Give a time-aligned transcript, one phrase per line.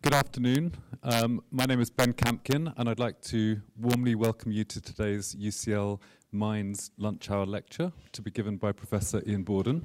[0.00, 0.74] Good afternoon.
[1.02, 5.34] Um, my name is Ben Campkin, and I'd like to warmly welcome you to today's
[5.34, 5.98] UCL
[6.30, 9.84] Minds Lunch Hour lecture to be given by Professor Iain Borden.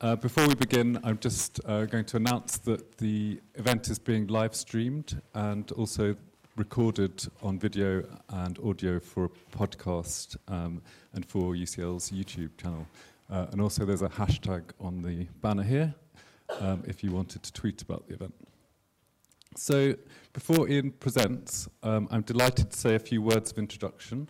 [0.00, 4.28] Uh, before we begin, I'm just uh, going to announce that the event is being
[4.28, 6.14] live streamed and also
[6.54, 10.80] recorded on video and audio for a podcast um,
[11.14, 12.86] and for UCL's YouTube channel.
[13.28, 15.92] Uh, and also, there's a hashtag on the banner here
[16.60, 18.47] um, if you wanted to tweet about the event.
[19.58, 19.96] So,
[20.34, 24.28] before Iain presents, um, I'm delighted to say a few words of introduction.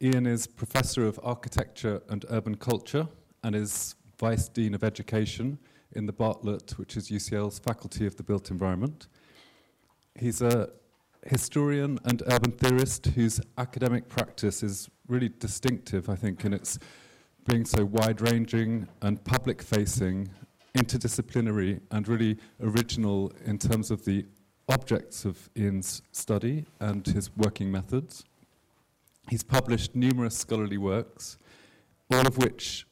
[0.00, 3.08] Iain is Professor of Architecture and Urban Culture
[3.42, 5.58] and is Vice Dean of Education
[5.96, 9.08] in the Bartlett, which is UCL's Faculty of the Built Environment.
[10.14, 10.70] He's a
[11.26, 16.78] historian and urban theorist whose academic practice is really distinctive, I think, in its
[17.48, 20.28] being so wide ranging and public facing,
[20.78, 24.24] interdisciplinary, and really original in terms of the
[24.68, 28.24] objects of Iain's study and his working methods.
[29.28, 31.38] He's published numerous scholarly works,
[32.10, 32.86] all of which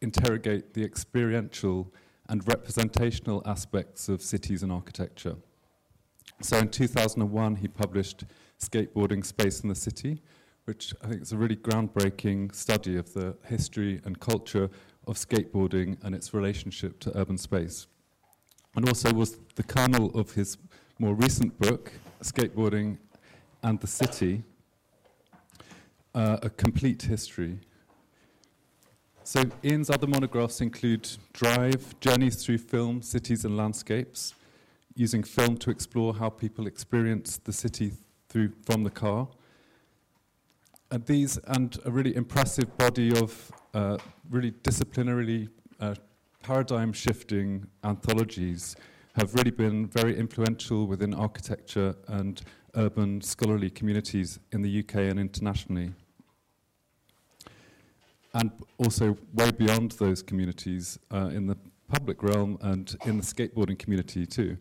[0.00, 1.92] interrogate the experiential
[2.28, 5.36] and representational aspects of cities and architecture.
[6.42, 8.24] So in 2001, he published
[8.60, 10.22] Skateboarding Space in the City,
[10.64, 14.68] which I think is a really groundbreaking study of the history and culture
[15.06, 17.86] of skateboarding and its relationship to urban space.
[18.74, 20.58] And also was the kernel of his
[20.98, 22.96] more recent book, Skateboarding
[23.62, 24.42] and the City,
[26.14, 27.58] uh, A Complete History.
[29.22, 34.34] So Iain's other monographs include Drive, Journeys Through Film, Cities and Landscapes,
[34.94, 37.92] using film to explore how people experience the city
[38.30, 39.28] through from the car.
[40.90, 43.98] And these and a really impressive body of uh,
[44.30, 45.96] really disciplinarily uh,
[46.42, 48.76] paradigm shifting anthologies
[49.16, 52.42] have really been very influential within architecture and
[52.74, 55.92] urban scholarly communities in the UK and internationally.
[58.34, 61.56] And also way beyond those communities uh, in the
[61.88, 64.58] public realm and in the skateboarding community too.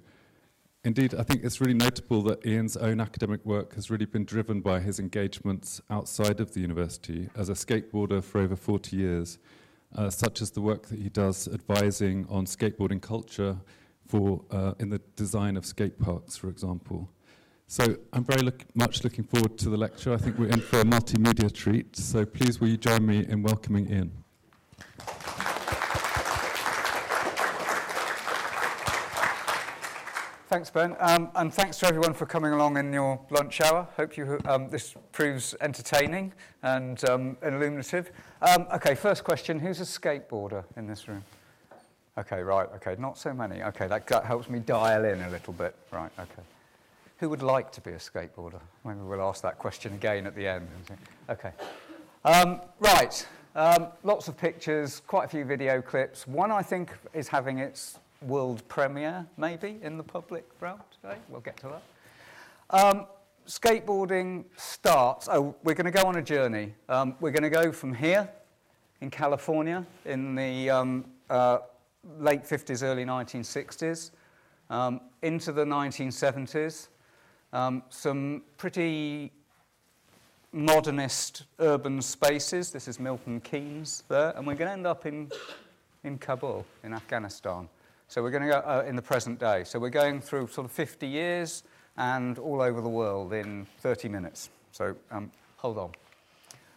[0.85, 4.61] Indeed, I think it's really notable that Iain's own academic work has really been driven
[4.61, 9.37] by his engagements outside of the university as a skateboarder for over 40 years,
[9.95, 13.57] uh, such as the work that he does advising on skateboarding culture
[14.07, 17.09] for, uh, in the design of skate parks, for example.
[17.67, 20.13] So I'm very look, much looking forward to the lecture.
[20.13, 23.41] I think we're in for a multimedia treat, so please will you join me in
[23.41, 24.11] welcoming Iain.
[30.47, 33.87] Thanks, Ben, um, and thanks to everyone for coming along in your lunch hour.
[33.97, 38.11] Hope you, um, this proves entertaining and, um, illuminative.
[38.41, 41.25] Um, okay, first question, who's a skateboarder in this room?
[42.17, 43.61] Okay, right, okay, not so many.
[43.61, 45.75] Okay, that, that helps me dial in a little bit.
[45.91, 46.43] Right, okay.
[47.19, 48.61] Who would like to be a skateboarder?
[48.85, 50.67] Maybe we'll ask that question again at the end.
[51.29, 51.51] Okay.
[52.23, 56.25] Um, right, um, lots of pictures, quite a few video clips.
[56.25, 61.17] One I think is having its world premiere, maybe, in the public realm today.
[61.27, 61.83] We'll get to that.
[62.69, 63.07] Um,
[63.45, 66.73] skateboarding starts, oh, we're going to go on a journey.
[66.87, 68.29] Um, we're going to go from here
[69.01, 71.59] in California in the um, uh,
[72.19, 74.11] late 50s, early 1960s,
[74.69, 76.87] um, into the 1970s.
[77.53, 79.31] Um, some pretty
[80.51, 82.71] modernist urban spaces.
[82.71, 85.29] This is Milton Keynes there, and we're going to end up in,
[86.03, 87.67] in Kabul, in Afghanistan.
[88.07, 89.63] So we're going to go uh, in the present day.
[89.63, 91.63] So we're going through sort of 50 years
[91.97, 94.49] and all over the world in 30 minutes.
[94.71, 95.91] So um, hold on.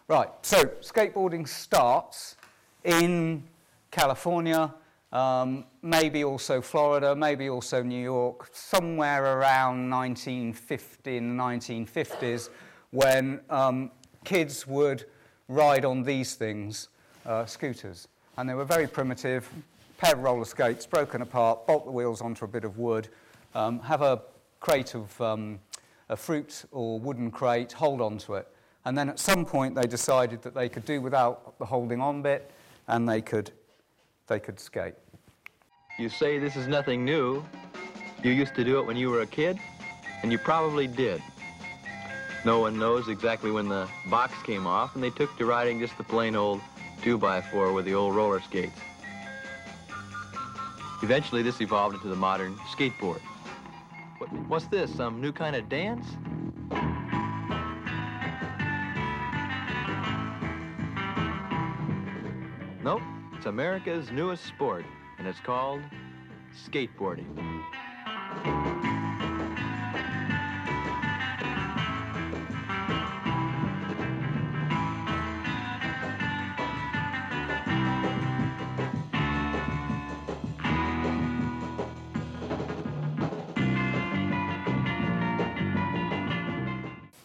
[0.07, 2.35] Right, so skateboarding starts
[2.83, 3.43] in
[3.91, 4.73] California
[5.11, 12.49] um, maybe also Florida, maybe also New York, somewhere around 1950, in the 1950s,
[12.91, 13.91] when um,
[14.23, 15.05] kids would
[15.47, 16.89] ride on these things,
[17.25, 18.07] uh, scooters.
[18.37, 19.49] And they were very primitive,
[19.97, 23.09] pair of roller skates, broken apart, bolt the wheels onto a bit of wood,
[23.55, 24.21] um, have a
[24.59, 25.59] crate of um,
[26.09, 28.47] a fruit or wooden crate, hold on to it.
[28.85, 32.21] And then at some point they decided that they could do without the holding on
[32.21, 32.49] bit
[32.87, 33.51] and they could
[34.29, 34.93] they could skate.
[35.99, 37.43] You say this is nothing new.
[38.23, 39.59] You used to do it when you were a kid,
[40.23, 41.21] and you probably did.
[42.45, 45.97] No one knows exactly when the box came off, and they took to riding just
[45.97, 46.61] the plain old
[47.01, 48.79] 2x4 with the old roller skates.
[51.03, 53.19] Eventually, this evolved into the modern skateboard.
[54.19, 56.05] What, what's this, some new kind of dance?
[62.81, 63.01] Nope,
[63.35, 64.85] it's America's newest sport,
[65.29, 65.81] it's called
[66.67, 67.27] skateboarding.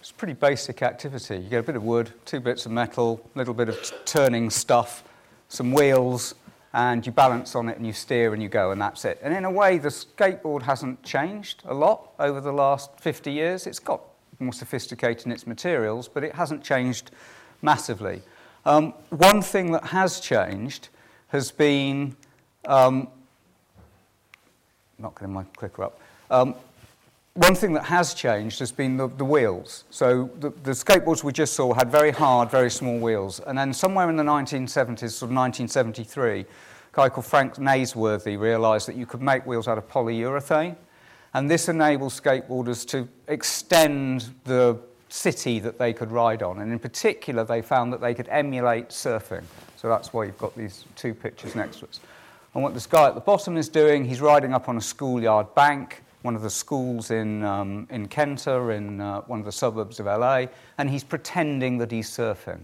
[0.01, 1.37] It's a pretty basic activity.
[1.37, 4.51] You get a bit of wood, two bits of metal, a little bit of turning
[4.51, 5.05] stuff,
[5.49, 6.35] some wheels,
[6.75, 9.21] and you balance on it and you steer and you go, and that's it.
[9.23, 13.69] And in a way, the skateboard hasn't changed a lot over the last 50 years.
[13.69, 14.00] It's got
[14.41, 17.12] more sophisticated in its materials, but it hasn't changed
[17.62, 18.23] massively.
[18.67, 20.88] Um, one thing that has changed
[21.29, 22.17] has been,
[22.67, 23.06] um,
[24.99, 26.56] not getting my clicker up, um,
[27.34, 29.84] one thing that has changed has been the, the wheels.
[29.90, 33.40] So the, the, skateboards we just saw had very hard, very small wheels.
[33.40, 36.46] And then somewhere in the 1970s, sort of 1973, a
[36.92, 40.76] guy called Frank Nasworthy realized that you could make wheels out of polyurethane.
[41.34, 44.78] And this enables skateboarders to extend the
[45.08, 46.60] city that they could ride on.
[46.60, 49.42] And in particular, they found that they could emulate surfing.
[49.76, 51.98] So that's why you've got these two pictures next to us.
[52.54, 55.52] And what this guy at the bottom is doing, he's riding up on a schoolyard
[55.56, 60.00] bank one of the schools in, um, in Kenter, in uh, one of the suburbs
[60.00, 60.47] of LA,
[60.79, 62.61] and he's pretending that he's surfing.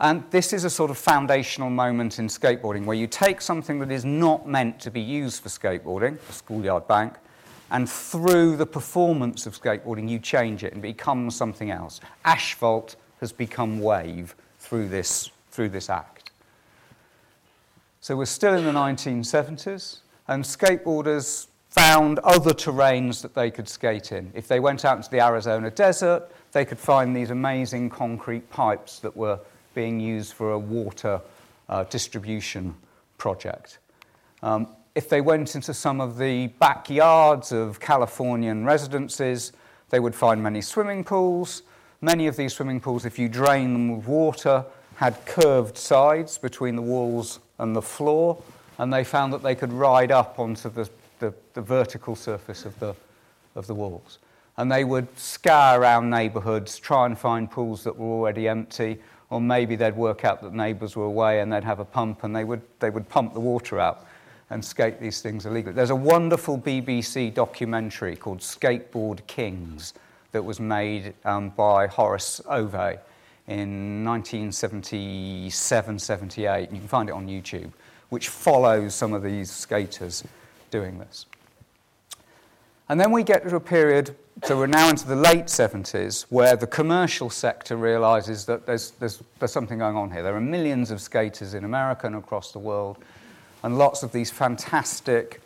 [0.00, 3.92] And this is a sort of foundational moment in skateboarding where you take something that
[3.92, 7.14] is not meant to be used for skateboarding, a schoolyard bank,
[7.70, 12.00] and through the performance of skateboarding, you change it and becomes something else.
[12.24, 16.32] Asphalt has become wave through this, through this act.
[18.00, 24.12] So we're still in the 1970s, and skateboarders found other terrains that they could skate
[24.12, 24.30] in.
[24.32, 29.00] If they went out into the Arizona desert, they could find these amazing concrete pipes
[29.00, 29.40] that were
[29.74, 31.20] being used for a water
[31.68, 32.76] uh, distribution
[33.18, 33.80] project.
[34.40, 39.50] Um, if they went into some of the backyards of Californian residences,
[39.90, 41.62] they would find many swimming pools.
[42.00, 46.76] Many of these swimming pools, if you drain them with water, had curved sides between
[46.76, 48.40] the walls and the floor,
[48.78, 50.88] and they found that they could ride up onto the
[51.24, 52.94] the, the vertical surface of the,
[53.54, 54.18] of the walls.
[54.56, 58.98] And they would scour around neighbourhoods, try and find pools that were already empty,
[59.30, 62.36] or maybe they'd work out that neighbours were away and they'd have a pump and
[62.36, 64.06] they would, they would pump the water out
[64.50, 65.74] and skate these things illegally.
[65.74, 69.94] There's a wonderful BBC documentary called Skateboard Kings
[70.32, 72.98] that was made um, by Horace Ové
[73.48, 76.70] in 1977 78.
[76.70, 77.72] You can find it on YouTube,
[78.10, 80.22] which follows some of these skaters
[80.74, 81.26] doing this.
[82.88, 86.56] And then we get to a period, so we're now into the late 70s, where
[86.56, 90.24] the commercial sector realizes that there's, there's, there's something going on here.
[90.24, 92.98] There are millions of skaters in America and across the world,
[93.62, 95.40] and lots of these fantastic,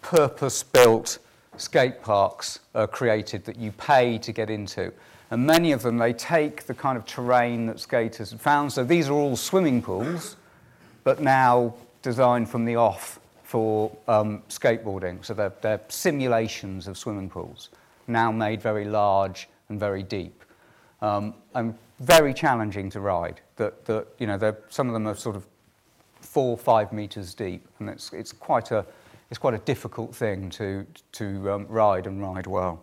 [0.00, 1.18] purpose built
[1.58, 4.90] skate parks are created that you pay to get into.
[5.30, 8.72] And many of them, they take the kind of terrain that skaters have found.
[8.72, 10.36] So these are all swimming pools,
[11.04, 13.18] but now designed from the off
[13.52, 15.22] for um, skateboarding.
[15.22, 17.68] So they're, they're simulations of swimming pools,
[18.08, 20.42] now made very large and very deep.
[21.02, 23.42] Um, and very challenging to ride.
[23.56, 25.44] That, that you know, some of them are sort of
[26.22, 28.86] four, five meters deep, and it's, it's, quite, a,
[29.30, 32.82] it's quite a difficult thing to, to um, ride and ride well.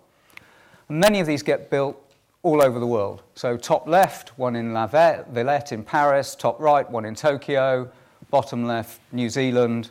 [0.87, 1.99] And many of these get built
[2.43, 3.23] all over the world.
[3.33, 7.91] So top left, one in La Villette in Paris, top right, one in Tokyo,
[8.29, 9.89] bottom left, New Zealand,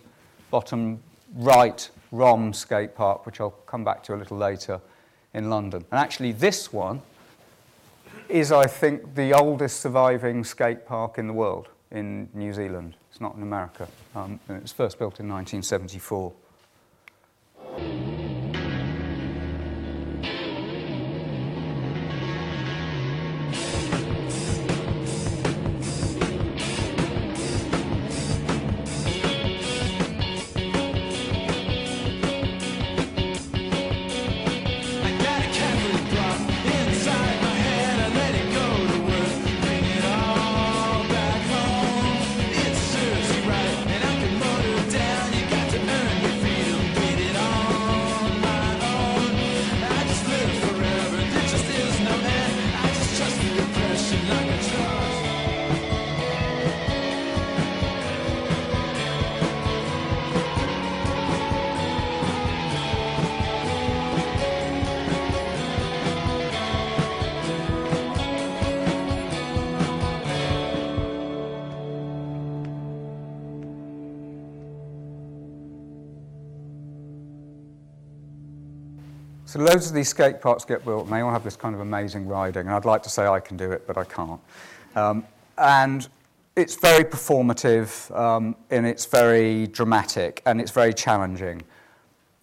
[0.51, 1.01] bottom
[1.35, 4.81] right ROM skate park, which I'll come back to a little later
[5.35, 5.85] in London.
[5.91, 7.03] And actually, this one
[8.29, 12.97] is, I think, the oldest surviving skate park in the world in New Zealand.
[13.11, 13.89] It's not in America.
[14.15, 16.33] Um, it was first built in 1974.
[79.49, 81.81] So loads of these skate parks get built, and they all have this kind of
[81.81, 82.67] amazing riding.
[82.67, 84.39] And I'd like to say I can do it, but I can't.
[84.95, 85.25] Um,
[85.57, 86.07] and
[86.55, 91.63] it's very performative, um, and it's very dramatic, and it's very challenging.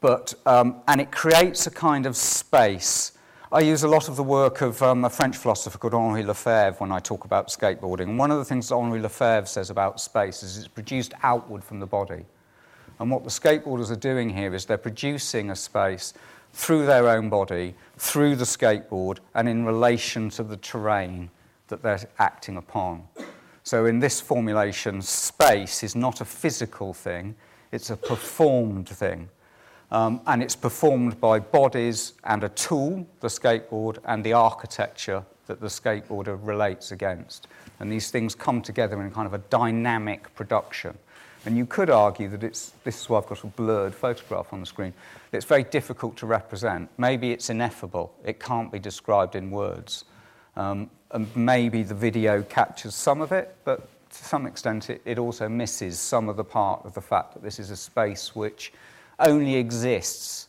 [0.02, 3.12] But, um, and it creates a kind of space.
[3.52, 6.80] I use a lot of the work of um, a French philosopher called Henri Lefebvre
[6.80, 8.10] when I talk about skateboarding.
[8.10, 11.64] And one of the things that Henri Lefebvre says about space is it's produced outward
[11.64, 12.26] from the body.
[13.00, 16.14] And what the skateboarders are doing here is they're producing a space
[16.56, 21.30] through their own body, through the skateboard, and in relation to the terrain
[21.68, 23.04] that they're acting upon.
[23.64, 27.36] So in this formulation, space is not a physical thing,
[27.74, 29.28] it's a performed thing.
[29.92, 35.60] Um, and it's performed by bodies and a tool, the skateboard, and the architecture that
[35.60, 37.48] the skateboarder relates against.
[37.82, 40.98] And these things come together in kind of a dynamic production.
[41.46, 44.62] And you could argue that it's, this is why I've got a blurred photograph on
[44.62, 44.94] the screen,
[45.32, 46.90] it's very difficult to represent.
[46.98, 50.06] Maybe it's ineffable, it can't be described in words.
[50.56, 55.20] Um, and maybe the video captures some of it, but to some extent it, it
[55.20, 58.74] also misses some of the part of the fact that this is a space which
[59.20, 60.48] only exists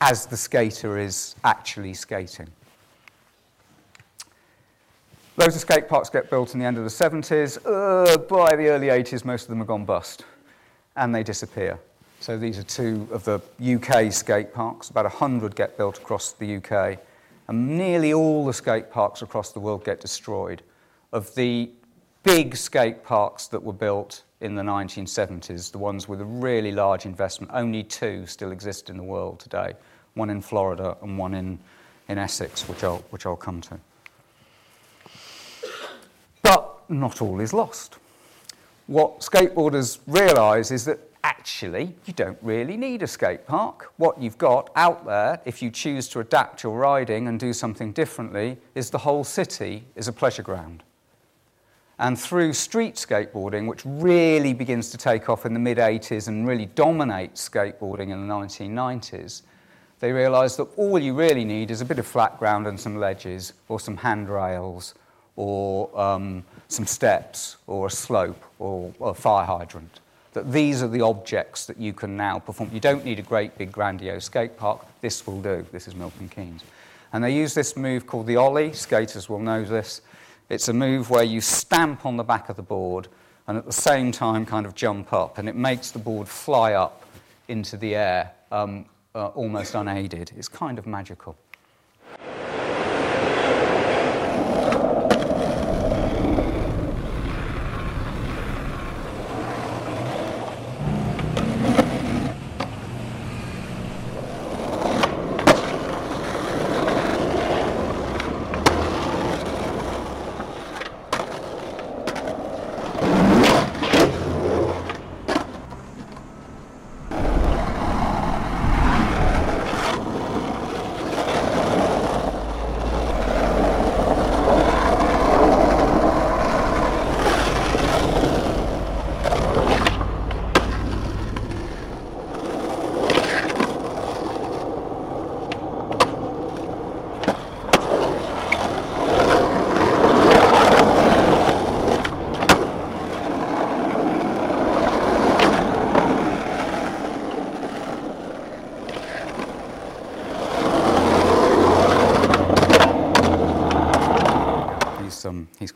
[0.00, 2.48] as the skater is actually skating.
[5.38, 7.58] Loads of skate parks get built in the end of the 70s.
[7.64, 10.26] Uh, by the early 80s, most of them have gone bust
[10.96, 11.78] and they disappear.
[12.20, 14.90] So these are two of the UK skate parks.
[14.90, 16.98] About 100 get built across the UK,
[17.48, 20.62] and nearly all the skate parks across the world get destroyed.
[21.12, 21.70] Of the
[22.22, 27.06] big skate parks that were built in the 1970s, the ones with a really large
[27.06, 29.72] investment, only two still exist in the world today
[30.14, 31.58] one in Florida and one in,
[32.08, 33.80] in Essex, which I'll, which I'll come to.
[36.42, 37.96] But not all is lost.
[38.86, 43.92] What skateboarders realise is that actually you don't really need a skate park.
[43.96, 47.92] What you've got out there, if you choose to adapt your riding and do something
[47.92, 50.82] differently, is the whole city is a pleasure ground.
[51.98, 56.46] And through street skateboarding, which really begins to take off in the mid 80s and
[56.48, 59.42] really dominates skateboarding in the 1990s,
[60.00, 62.96] they realise that all you really need is a bit of flat ground and some
[62.96, 64.94] ledges, or some handrails,
[65.36, 70.00] or um, some steps, or a slope, or a fire hydrant.
[70.32, 72.70] That these are the objects that you can now perform.
[72.72, 74.84] You don't need a great big grandiose skate park.
[75.00, 75.66] This will do.
[75.72, 76.62] This is Milton Keynes.
[77.12, 78.72] And they use this move called the ollie.
[78.72, 80.00] Skaters will know this.
[80.48, 83.08] It's a move where you stamp on the back of the board
[83.46, 86.74] and at the same time kind of jump up, and it makes the board fly
[86.74, 87.04] up
[87.48, 90.32] into the air um, uh, almost unaided.
[90.36, 91.36] It's kind of magical.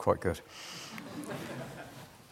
[0.07, 0.41] quite good.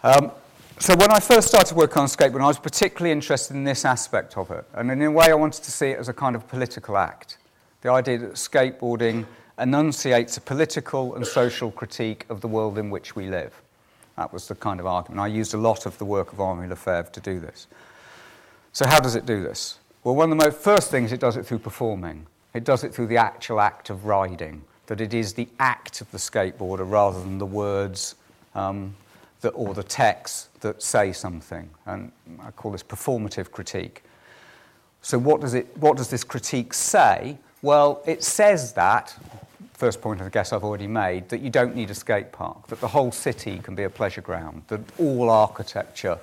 [0.03, 0.33] Um,
[0.81, 4.37] so when I first started working on skateboarding, I was particularly interested in this aspect
[4.37, 4.65] of it.
[4.75, 7.39] And in a way, I wanted to see it as a kind of political act.
[7.83, 9.27] The idea that skateboarding
[9.59, 13.55] enunciates a political and social critique of the world in which we live.
[14.17, 15.21] That was the kind of argument.
[15.21, 17.69] I used a lot of the work of Henri Lefebvre to do this.
[18.73, 19.79] So how does it do this?
[20.03, 22.27] Well, one of the most first things, it does it through performing.
[22.55, 26.11] It does it through the actual act of riding that it is the act of
[26.11, 28.15] the skateboarder rather than the words
[28.55, 28.95] um,
[29.41, 31.69] that, or the texts that say something.
[31.87, 32.13] And
[32.43, 34.03] I call this performative critique.
[35.03, 37.39] So, what does, it, what does this critique say?
[37.63, 39.17] Well, it says that,
[39.75, 42.81] first point I guess I've already made, that you don't need a skate park, that
[42.81, 46.19] the whole city can be a pleasure ground, that all architecture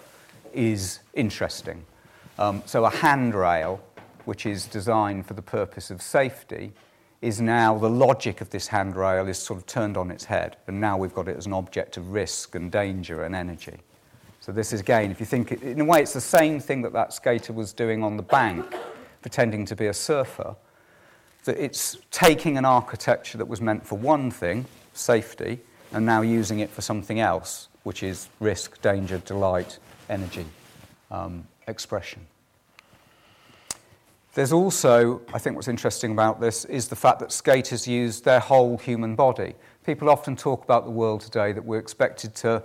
[0.54, 1.84] is interesting.
[2.40, 3.82] Um, so, a handrail,
[4.26, 6.72] which is designed for the purpose of safety,
[7.22, 10.82] is now the logic of this handrail is sort of turned on its head, and
[10.82, 13.78] now we've got it as an object of risk and danger and energy.
[14.40, 16.82] So this is again, if you think, it, in a way, it's the same thing
[16.82, 18.66] that that skater was doing on the bank,
[19.22, 20.56] pretending to be a surfer.
[21.44, 25.60] That it's taking an architecture that was meant for one thing, safety,
[25.94, 29.78] and now using it for something else, which is risk, danger, delight,
[30.10, 30.46] energy,
[31.12, 32.26] um, expression.
[34.34, 38.40] There's also, I think what's interesting about this is the fact that skaters use their
[38.40, 39.56] whole human body.
[39.86, 42.64] People often talk about the world today that we're expected to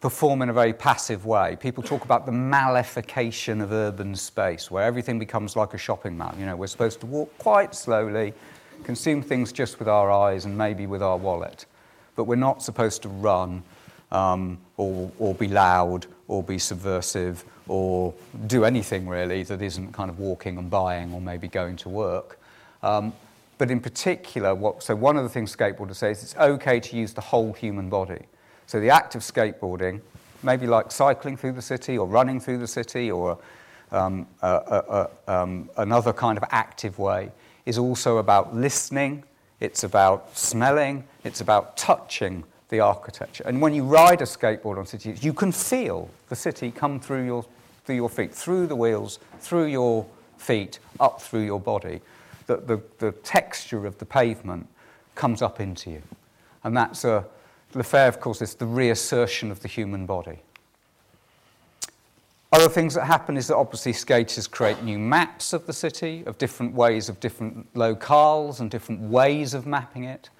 [0.00, 1.56] perform in a very passive way.
[1.58, 6.32] People talk about the mallification of urban space, where everything becomes like a shopping mall.
[6.38, 8.32] You know, we're supposed to walk quite slowly,
[8.84, 11.66] consume things just with our eyes and maybe with our wallet.
[12.14, 13.64] But we're not supposed to run
[14.12, 18.14] um, or, or be loud or be subversive or
[18.46, 22.38] do anything really that isn't kind of walking and buying or maybe going to work.
[22.84, 23.12] Um,
[23.58, 26.96] but in particular, what, so one of the things skateboarders say is it's okay to
[26.96, 28.26] use the whole human body.
[28.68, 30.02] So the act of skateboarding,
[30.44, 33.36] maybe like cycling through the city or running through the city or
[33.90, 34.28] um,
[35.26, 37.32] um, another kind of active way,
[37.66, 39.24] is also about listening,
[39.58, 43.44] it's about smelling, it's about touching the architecture.
[43.46, 47.26] And when you ride a skateboard on cities, you can feel the city come through
[47.26, 47.44] your,
[47.84, 50.06] through your feet, through the wheels, through your
[50.38, 52.00] feet, up through your body
[52.50, 54.66] the, the, the texture of the pavement
[55.14, 56.02] comes up into you.
[56.64, 57.24] And that's a,
[57.74, 60.40] Lefebvre, of course, is the reassertion of the human body.
[62.52, 66.36] Other things that happen is that obviously skaters create new maps of the city, of
[66.38, 70.30] different ways, of different locales and different ways of mapping it.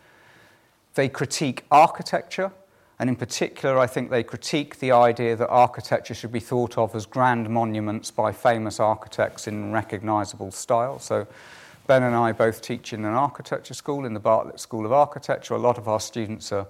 [1.01, 2.53] They critique architecture,
[2.99, 6.95] and in particular, I think they critique the idea that architecture should be thought of
[6.95, 10.99] as grand monuments by famous architects in recognizable style.
[10.99, 11.27] So
[11.87, 15.55] Ben and I both teach in an architecture school, in the Bartlett School of Architecture.
[15.55, 16.67] A lot of our students are,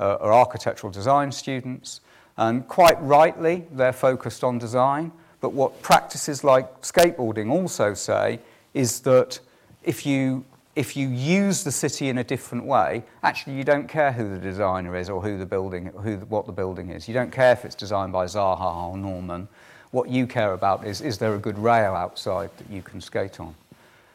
[0.00, 2.00] uh, are architectural design students.
[2.36, 5.12] And quite rightly, they're focused on design.
[5.40, 8.40] But what practices like skateboarding also say
[8.74, 9.38] is that
[9.84, 10.44] if you,
[10.78, 14.38] if you use the city in a different way, actually you don't care who the
[14.38, 17.08] designer is or who the building, who, what the building is.
[17.08, 19.48] You don't care if it's designed by Zaha or Norman.
[19.90, 23.40] What you care about is, is there a good rail outside that you can skate
[23.40, 23.56] on?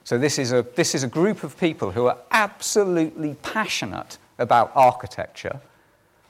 [0.06, 4.72] So this is, a, this is a group of people who are absolutely passionate about
[4.74, 5.60] architecture,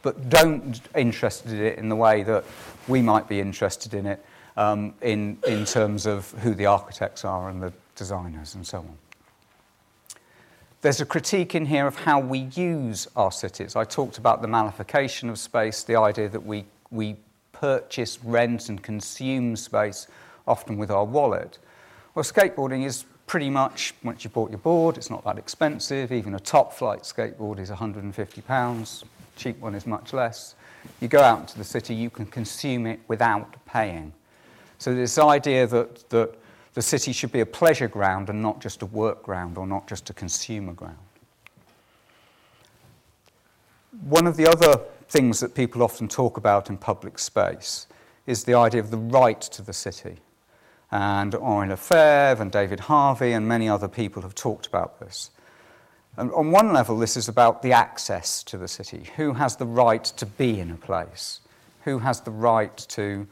[0.01, 2.43] but don't interested in it in the way that
[2.87, 4.25] we might be interested in it
[4.57, 8.97] um, in, in terms of who the architects are and the designers and so on.
[10.83, 13.77] There's a critique in here of how we use our cities.
[13.77, 17.15] I talked about the mallification of space, the idea that we, we
[17.53, 20.07] purchase, rent, and consume space
[20.45, 21.57] often with our wallet.
[22.15, 26.11] Well, skateboarding is pretty much, once you've bought your board, it's not that expensive.
[26.11, 29.03] Even a top flight skateboard is £150.
[29.37, 30.55] Cheap one is much less.
[30.99, 34.11] You go out into the city, you can consume it without paying.
[34.79, 36.35] So this idea that, that
[36.73, 39.87] the city should be a pleasure ground and not just a work ground or not
[39.87, 40.97] just a consumer ground.
[44.07, 47.87] One of the other things that people often talk about in public space
[48.25, 50.17] is the idea of the right to the city
[50.93, 55.31] and Henri Lefebvre and David Harvey and many other people have talked about this.
[56.17, 59.09] And on one level, this is about the access to the city.
[59.15, 61.39] Who has the right to be in a place?
[61.85, 63.27] Who has the right to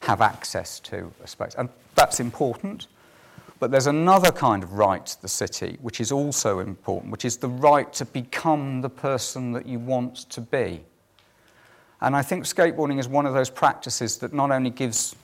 [0.00, 1.54] have access to a space?
[1.56, 2.86] And that's important.
[3.58, 7.36] But there's another kind of right to the city, which is also important, which is
[7.36, 10.80] the right to become the person that you want to be.
[12.00, 15.14] And I think skateboarding is one of those practices that not only gives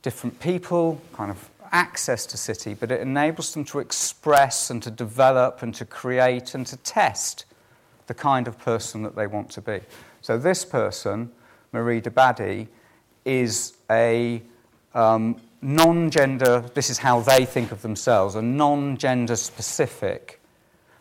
[0.00, 4.90] different people, kind of access to city, but it enables them to express and to
[4.90, 7.44] develop and to create and to test
[8.06, 9.80] the kind of person that they want to be.
[10.22, 11.30] So this person,
[11.72, 12.68] Marie de Bady,
[13.26, 14.40] is a
[14.94, 20.40] um, non-gender, this is how they think of themselves, a non-gender specific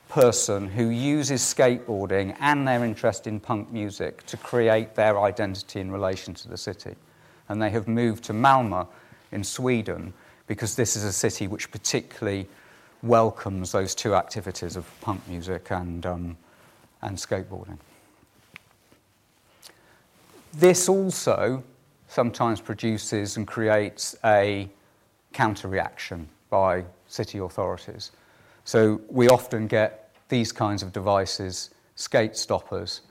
[0.09, 5.91] person who uses skateboarding and their interest in punk music to create their identity in
[5.91, 6.95] relation to the city
[7.49, 8.88] and they have moved to Malmö
[9.31, 10.13] in Sweden
[10.47, 12.47] because this is a city which particularly
[13.03, 16.38] welcomes those two activities of punk music and, um,
[17.01, 17.77] and skateboarding.
[20.53, 21.63] This also
[22.15, 24.69] sometimes produces and creates a
[25.34, 28.12] counter reaction by city authorities.
[28.63, 33.01] So we often get these kinds of devices, skate stoppers,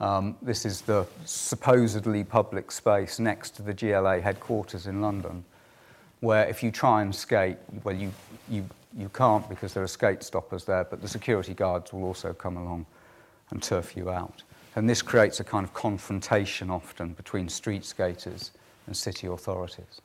[0.00, 5.44] um, this is the supposedly public space next to the GLA headquarters in London,
[6.20, 8.12] where if you try and skate, well, you,
[8.50, 8.64] you,
[8.96, 12.56] you can't because there are skate stoppers there, but the security guards will also come
[12.56, 12.86] along
[13.50, 14.42] and turf you out.
[14.76, 18.50] And this creates a kind of confrontation often between street skaters
[18.86, 20.00] and city authorities.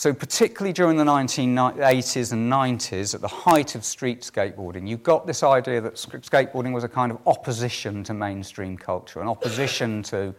[0.00, 5.26] So, particularly during the 1980s and 90s, at the height of street skateboarding, you got
[5.26, 10.34] this idea that skateboarding was a kind of opposition to mainstream culture, an opposition to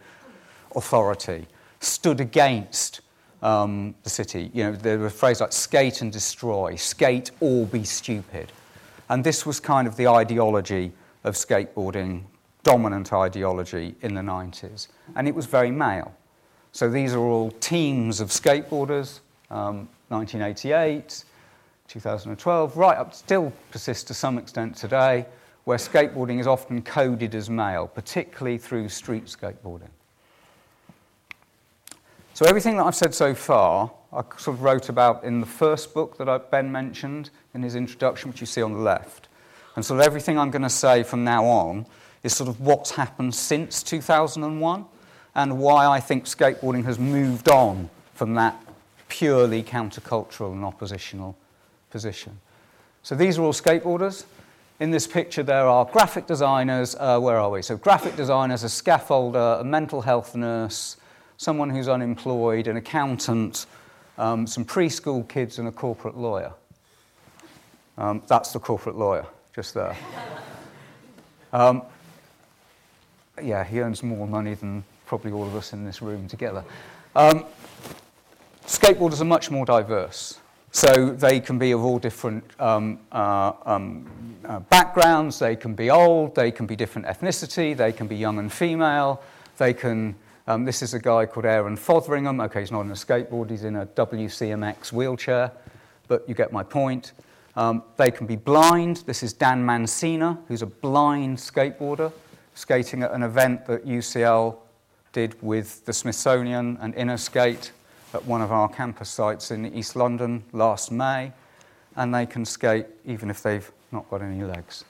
[0.74, 1.46] authority,
[1.78, 3.02] stood against
[3.42, 4.50] um, the city.
[4.52, 8.50] You know, there were phrases like skate and destroy, skate or be stupid.
[9.08, 10.90] And this was kind of the ideology
[11.22, 12.24] of skateboarding,
[12.62, 14.88] dominant ideology in the 90s.
[15.16, 16.14] And it was very male.
[16.72, 19.20] So these are all teams of skateboarders,
[19.50, 21.24] um, 1988,
[21.88, 25.26] 2012, right up, still persists to some extent today,
[25.64, 29.90] where skateboarding is often coded as male, particularly through street skateboarding.
[32.34, 35.92] So everything that I've said so far, I sort of wrote about in the first
[35.92, 39.28] book that Ben mentioned in his introduction, which you see on the left.
[39.76, 41.86] And of everything I'm going to say from now on
[42.22, 44.84] is sort of what's happened since 2001
[45.34, 48.62] and why I think skateboarding has moved on from that
[49.08, 51.36] purely countercultural and oppositional
[51.90, 52.38] position.
[53.02, 54.24] So these are all skateboarders.
[54.80, 56.96] In this picture, there are graphic designers.
[56.98, 57.62] Uh, where are we?
[57.62, 60.96] So, graphic designers, a scaffolder, a mental health nurse,
[61.36, 63.66] someone who's unemployed, an accountant,
[64.18, 66.52] um, some preschool kids, and a corporate lawyer.
[67.96, 69.96] Um, that's the corporate lawyer, just there.
[71.54, 71.82] Um,
[73.40, 76.64] yeah, he earns more money than probably all of us in this room together.
[77.14, 77.44] Um,
[78.66, 80.38] skateboarders are much more diverse.
[80.74, 84.08] So they can be of all different um, uh, um,
[84.44, 88.38] uh, backgrounds, they can be old, they can be different ethnicity, they can be young
[88.38, 89.22] and female,
[89.58, 90.16] they can
[90.46, 92.40] um, this is a guy called Aaron Fotheringham.
[92.40, 95.52] Okay, he's not on a skateboard, he's in a WCMX wheelchair,
[96.08, 97.12] but you get my point.
[97.54, 99.04] Um, they can be blind.
[99.06, 102.12] This is Dan Mancina, who's a blind skateboarder,
[102.54, 104.56] skating at an event that UCL
[105.12, 107.70] did with the Smithsonian and Innerskate
[108.14, 111.32] at one of our campus sites in East London last May.
[111.96, 114.84] And they can skate even if they've not got any legs.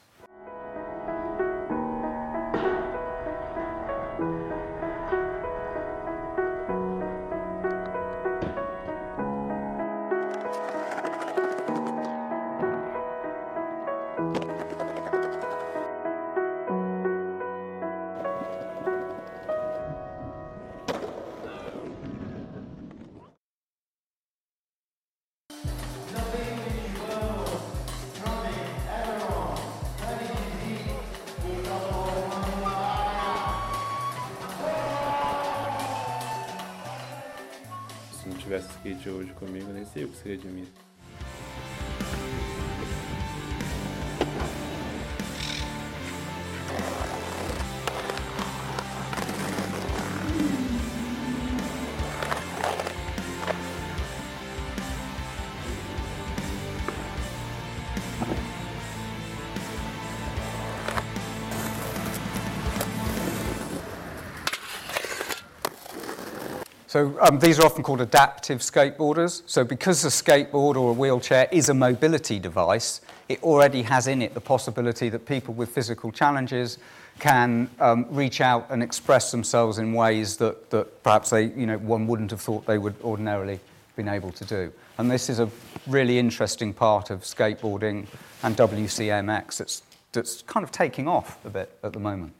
[66.93, 69.41] So um, these are often called adaptive skateboarders.
[69.47, 73.01] So because a skateboard or a wheelchair is a mobility device,
[73.31, 76.77] it already has in it the possibility that people with physical challenges
[77.19, 81.79] can um, reach out and express themselves in ways that, that perhaps they, you know,
[81.79, 83.59] one wouldn't have thought they would ordinarily
[83.97, 84.71] been able to do.
[84.99, 85.49] And this is a
[85.87, 88.07] really interesting part of skateboarding
[88.43, 92.35] and WCMX that's, that's kind of taking off a bit at the moment.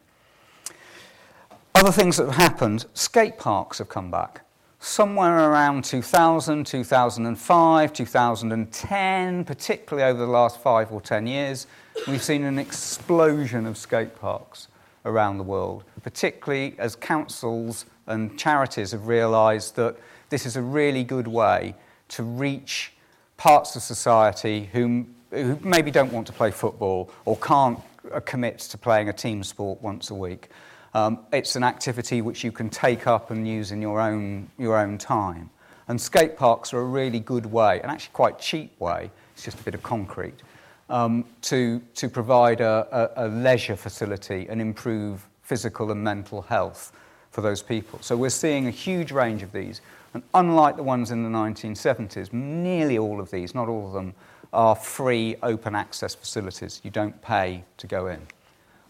[1.83, 4.43] Other things that have happened, skate parks have come back.
[4.79, 11.67] Somewhere around 2000, 2005, 2010, particularly over the last five or ten years,
[12.07, 14.69] we've seen an explosion of skate parks
[15.07, 19.97] around the world, particularly as councils and charities have realised that
[20.29, 21.75] this is a really good way
[22.11, 22.93] to reach
[23.37, 27.81] parts of society who, who maybe don't want to play football or can't
[28.13, 30.49] uh, commit to playing a team sport once a week.
[30.95, 34.77] Um, it's an activity which you can take up and use in your own, your
[34.77, 35.51] own time.
[35.89, 39.61] And skate parks are a really good way, and actually quite cheap way, it's just
[39.61, 40.43] a bit of concrete,
[40.91, 46.93] um, to, to provide a, a, a leisure facility and improve physical and mental health
[47.31, 47.99] for those people.
[48.03, 49.81] So we're seeing a huge range of these.
[50.15, 54.15] And unlike the ones in the 1970s, nearly all of these, not all of them,
[54.53, 56.83] are free open access facilities.
[56.85, 58.21] You don't pay to go in.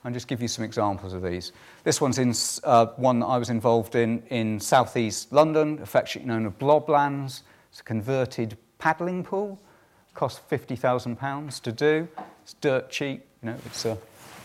[0.05, 1.53] I'll just give you some examples of these.
[1.85, 2.35] This one's in
[2.65, 7.43] uh, one that I was involved in in southeast London, affectionately known as Bloblands.
[7.71, 9.61] It's a converted paddling pool.
[10.15, 12.09] Cost £50,000 to do.
[12.43, 13.25] It's dirt cheap.
[13.43, 13.97] You know, it's a,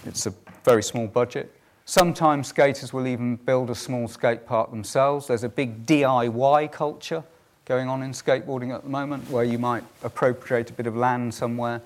[0.06, 1.54] it's a very small budget.
[1.86, 5.28] Sometimes skaters will even build a small skate park themselves.
[5.28, 7.24] There's a big DIY culture
[7.66, 11.34] going on in skateboarding at the moment where you might appropriate a bit of land
[11.34, 11.82] somewhere,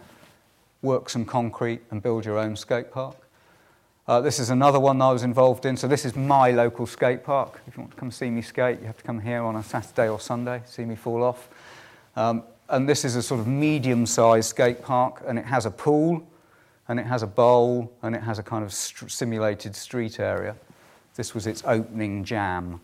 [0.81, 3.15] work some concrete, and build your own skate park.
[4.07, 5.77] Uh, this is another one I was involved in.
[5.77, 7.61] So this is my local skate park.
[7.67, 9.63] If you want to come see me skate, you have to come here on a
[9.63, 11.49] Saturday or Sunday, see me fall off.
[12.15, 16.25] Um, and this is a sort of medium-sized skate park, and it has a pool,
[16.87, 20.55] and it has a bowl, and it has a kind of st- simulated street area.
[21.15, 22.79] This was its opening jam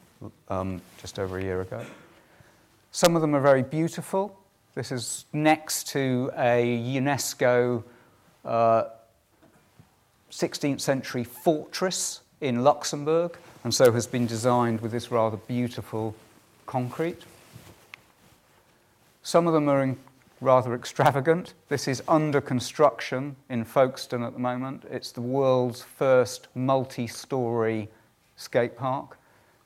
[0.49, 1.83] um, just over a year ago.
[2.91, 4.37] Some of them are very beautiful.
[4.75, 7.83] This is next to a UNESCO
[8.45, 8.83] uh,
[10.31, 16.15] 16th century fortress in Luxembourg, and so has been designed with this rather beautiful
[16.65, 17.23] concrete.
[19.23, 19.95] Some of them are
[20.39, 21.53] rather extravagant.
[21.69, 24.83] This is under construction in Folkestone at the moment.
[24.89, 27.89] It's the world's first multi story
[28.35, 29.17] skate park.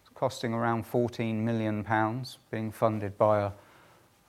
[0.02, 1.86] It's costing around £14 million,
[2.50, 3.52] being funded by, a,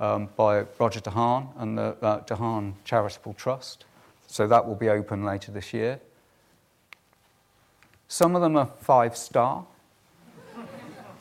[0.05, 3.85] um, by Roger De Haan and the uh, De Haan Charitable Trust.
[4.27, 6.01] So that will be open later this year.
[8.13, 9.65] Some of them are five star.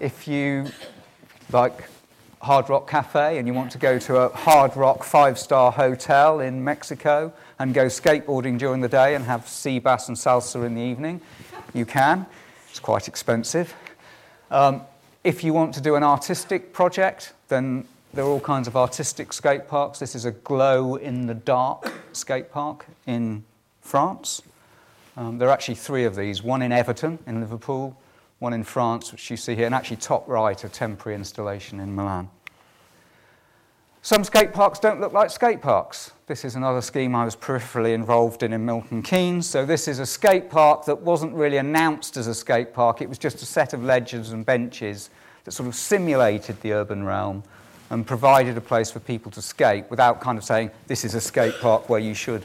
[0.02, 0.68] if you
[1.50, 1.86] like
[2.42, 6.42] Hard Rock Cafe and you want to go to a Hard Rock five star hotel
[6.42, 10.76] in Mexico and go skateboarding during the day and have sea bass and salsa in
[10.76, 11.22] the evening,
[11.74, 12.26] you can.
[12.70, 13.74] It's quite expensive.
[14.50, 14.82] Um,
[15.24, 19.32] if you want to do an artistic project, then there are all kinds of artistic
[19.32, 20.00] skate parks.
[20.00, 23.46] This is a glow in the dark skate park in
[23.80, 24.42] France.
[25.18, 27.98] Um, there are actually three of these one in Everton in Liverpool,
[28.40, 31.94] one in France, which you see here, and actually top right, a temporary installation in
[31.94, 32.30] Milan.
[34.04, 36.12] Some skate parks don't look like skate parks.
[36.26, 39.48] This is another scheme I was peripherally involved in in Milton Keynes.
[39.48, 43.10] So, this is a skate park that wasn't really announced as a skate park, it
[43.10, 45.12] was just a set of ledges and benches
[45.44, 47.44] that sort of simulated the urban realm
[47.92, 51.22] and provided a place for people to skate without kind of saying, this is a
[51.22, 52.44] skate park where you should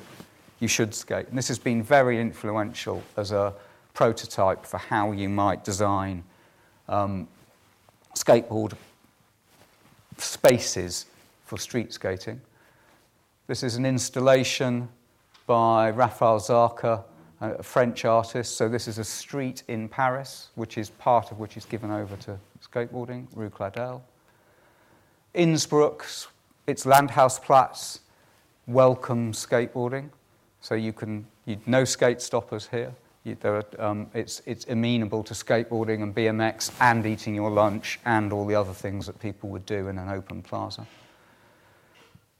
[0.61, 1.29] you should skate.
[1.29, 3.55] And this has been very influential as a
[3.95, 6.23] prototype for how you might design
[6.88, 7.29] um,
[8.14, 8.75] skateboard
[10.19, 11.07] spaces
[11.45, 12.40] for street skating.
[13.47, 14.88] This is an installation
[15.47, 17.05] by Raphael Zarka,
[17.40, 18.57] a French artist.
[18.57, 22.16] So this is a street in Paris, which is part of which is given over
[22.16, 24.01] to skateboarding, Rue Cladel.
[25.35, 26.07] Innsbruck,
[26.66, 28.01] its Landhausplatz,
[28.66, 30.09] welcome skateboarding.
[30.66, 32.92] So you can, you, no skate stoppers here.
[33.22, 38.33] You, are, um, it's, it's amenable to skateboarding and BMX and eating your lunch and
[38.33, 40.85] all the other things that people would do in an open plaza.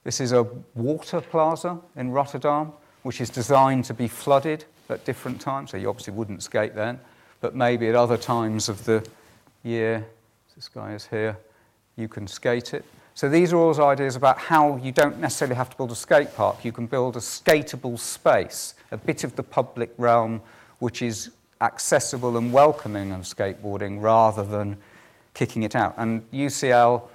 [0.03, 0.43] This is a
[0.75, 2.73] water plaza in Rotterdam,
[3.05, 5.71] which is designed to be flooded at different times.
[5.71, 6.99] So you obviously wouldn't skate then,
[7.41, 9.09] but maybe at other times of the
[9.63, 10.05] year,
[10.57, 11.39] this guy is here,
[11.95, 12.85] you can skate it.
[13.17, 16.35] So these are all ideas about how you don't necessarily have to build a skate
[16.35, 16.67] park.
[16.67, 20.43] You can build a skatable space, a bit of the public realm
[20.81, 21.31] which is
[21.63, 24.77] accessible and welcoming of skateboarding rather than
[25.33, 25.95] kicking it out.
[25.97, 27.09] And UCL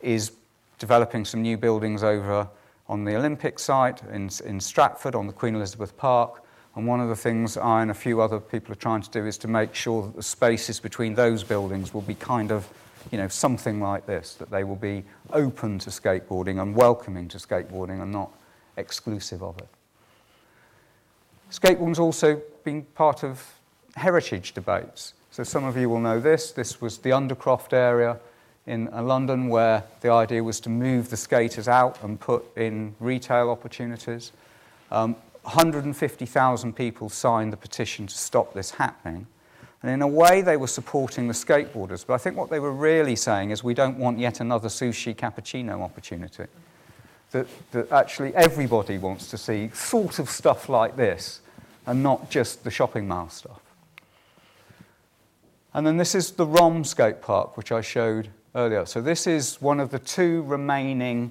[0.00, 0.30] is
[0.78, 2.48] developing some new buildings over
[2.88, 6.40] on the Olympic site in, in Stratford on the Queen Elizabeth Park.
[6.76, 9.26] And one of the things I and a few other people are trying to do
[9.26, 12.68] is to make sure that the spaces between those buildings will be kind of
[13.10, 17.38] you know, something like this, that they will be open to skateboarding and welcoming to
[17.38, 18.30] skateboarding and not
[18.76, 19.68] exclusive of it.
[21.50, 23.44] Skateboarding's also been part of
[23.96, 25.14] heritage debates.
[25.30, 26.52] So some of you will know this.
[26.52, 28.18] This was the Undercroft area
[28.66, 32.94] in uh, London where the idea was to move the skaters out and put in
[33.00, 34.32] retail opportunities.
[34.90, 39.26] Um, 150,000 people signed the petition to stop this happening.
[39.82, 42.04] And in a way, they were supporting the skateboarders.
[42.04, 45.14] But I think what they were really saying is we don't want yet another sushi
[45.14, 46.46] cappuccino opportunity.
[47.30, 51.40] That, that actually everybody wants to see sort of stuff like this
[51.86, 53.60] and not just the shopping mall stuff.
[55.74, 58.84] And then this is the ROM skate park, which I showed earlier.
[58.86, 61.30] So this is one of the two remaining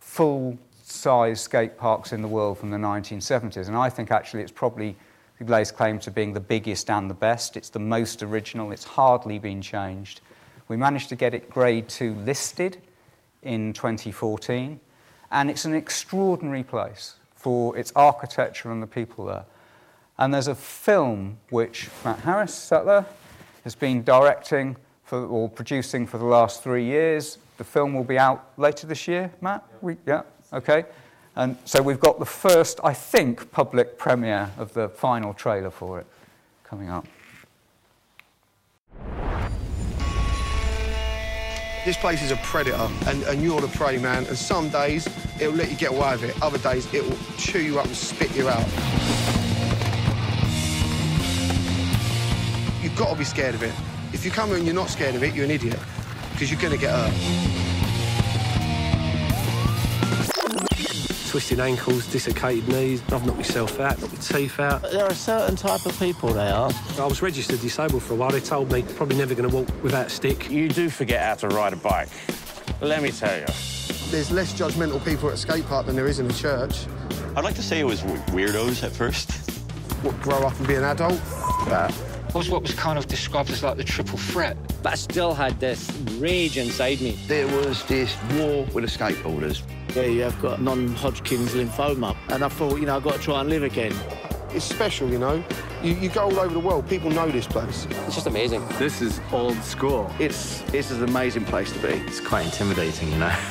[0.00, 3.68] full size skate parks in the world from the 1970s.
[3.68, 4.96] And I think actually it's probably
[5.38, 7.56] he lays claim to being the biggest and the best.
[7.56, 8.72] It's the most original.
[8.72, 10.20] It's hardly been changed.
[10.68, 12.78] We managed to get it grade 2 listed
[13.42, 14.80] in 2014,
[15.30, 19.44] and it's an extraordinary place for its architecture and the people there.
[20.18, 23.04] And there's a film which Matt Harris, sat there,
[23.64, 27.38] has been directing for, or producing for the last three years.
[27.58, 29.64] The film will be out later this year, Matt?
[29.68, 30.22] Yeah, we, yeah?
[30.52, 30.84] okay.
[31.36, 35.98] And so we've got the first, I think, public premiere of the final trailer for
[35.98, 36.06] it
[36.62, 37.06] coming up.
[41.84, 44.24] This place is a predator, and, and you're the prey man.
[44.26, 45.06] And some days
[45.38, 47.96] it'll let you get away with it, other days it will chew you up and
[47.96, 48.64] spit you out.
[52.82, 53.74] You've got to be scared of it.
[54.12, 55.78] If you come here and you're not scared of it, you're an idiot,
[56.32, 57.63] because you're going to get hurt.
[61.34, 63.02] Twisted ankles, dislocated knees.
[63.10, 64.82] I've knocked myself out, knocked my teeth out.
[64.82, 66.70] There are a certain type of people they are.
[66.96, 68.30] I was registered disabled for a while.
[68.30, 70.48] They told me probably never going to walk without a stick.
[70.48, 72.08] You do forget how to ride a bike.
[72.80, 73.46] Let me tell you.
[74.12, 76.86] There's less judgmental people at a skate park than there is in a church.
[77.34, 79.32] I'd like to say it was weirdos at first.
[80.04, 81.20] What, grow up and be an adult?
[81.66, 81.92] That.
[82.32, 84.56] was what was kind of described as like the triple threat.
[84.84, 87.18] But I still had this rage inside me.
[87.26, 89.64] There was this war with the skateboarders.
[89.94, 92.16] Yeah, you have got non-Hodgkin's lymphoma.
[92.30, 93.94] And I thought, you know, I've got to try and live again.
[94.50, 95.42] It's special, you know.
[95.84, 97.86] You, you go all over the world, people know this place.
[97.88, 98.66] It's just amazing.
[98.78, 100.10] This is old school.
[100.18, 101.94] It's, it's an amazing place to be.
[102.08, 103.34] It's quite intimidating, you know.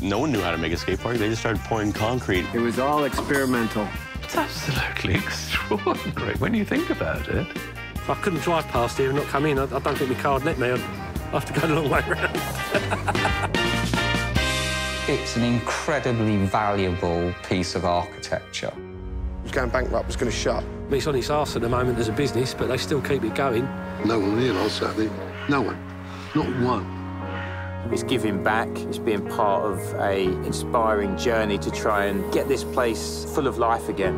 [0.00, 1.16] No one knew how to make a skate park.
[1.16, 2.46] They just started pouring concrete.
[2.54, 3.88] It was all experimental.
[4.22, 7.44] It's absolutely extraordinary when you think about it.
[8.08, 9.58] I couldn't drive past here and not come in.
[9.58, 10.70] I, I don't think my car would let me.
[10.70, 10.78] I'd
[11.32, 13.47] have to go the long way around.
[15.10, 18.70] It's an incredibly valuable piece of architecture.
[18.76, 20.62] It was going bankrupt, was going to shut.
[20.90, 23.34] It's on its arse at the moment as a business, but they still keep it
[23.34, 23.64] going.
[24.04, 25.10] No one here last Saturday.
[25.48, 25.82] No one.
[26.34, 27.90] Not one.
[27.90, 28.68] It's giving back.
[28.80, 33.56] It's being part of a inspiring journey to try and get this place full of
[33.56, 34.14] life again.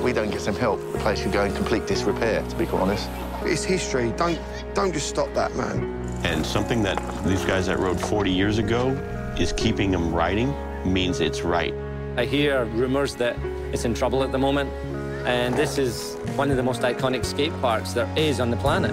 [0.00, 0.78] We don't get some help.
[0.92, 3.10] The place could go in complete disrepair, to be quite honest.
[3.42, 4.12] It's history.
[4.12, 4.38] Don't,
[4.74, 5.97] don't just stop that, man.
[6.24, 8.90] And something that these guys that rode 40 years ago
[9.38, 10.54] is keeping them riding
[10.84, 11.74] means it's right.
[12.16, 13.36] I hear rumours that
[13.72, 14.70] it's in trouble at the moment,
[15.26, 18.92] and this is one of the most iconic skate parks there is on the planet.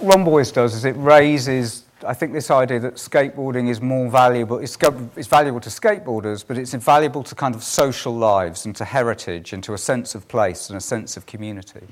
[0.00, 4.58] Rom Boys does is it raises, I think, this idea that skateboarding is more valuable.
[4.58, 4.76] It's,
[5.16, 9.52] it's valuable to skateboarders, but it's invaluable to kind of social lives and to heritage
[9.52, 11.86] and to a sense of place and a sense of community.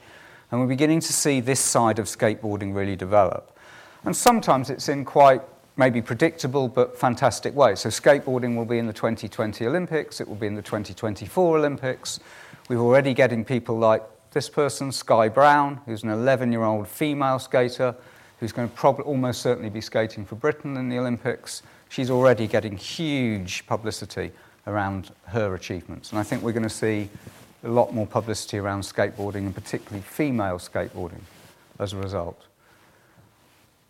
[0.50, 3.56] And we're beginning to see this side of skateboarding really develop.
[4.04, 5.42] And sometimes it's in quite
[5.76, 7.80] maybe predictable but fantastic ways.
[7.80, 12.20] So skateboarding will be in the 2020 Olympics, it will be in the 2024 Olympics.
[12.68, 17.38] We're already getting people like this person, Sky Brown, who's an 11 year old female
[17.38, 17.94] skater
[18.42, 21.62] who's going to probably almost certainly be skating for Britain in the Olympics.
[21.88, 24.32] She's already getting huge publicity
[24.66, 26.10] around her achievements.
[26.10, 27.08] And I think we're going to see
[27.62, 31.20] a lot more publicity around skateboarding and particularly female skateboarding
[31.78, 32.46] as a result.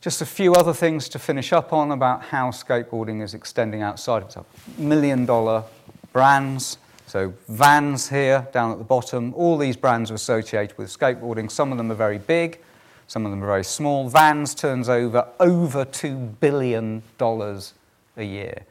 [0.02, 4.18] Just a few other things to finish up on about how skateboarding is extending outside
[4.18, 4.46] of itself.
[4.76, 5.64] Million dollar
[6.12, 11.50] brands, so Vans here down at the bottom, all these brands are associated with skateboarding.
[11.50, 12.60] Some of them are very big,
[13.12, 14.08] some of them are very small.
[14.08, 18.62] Vans turns over over $2 billion a year.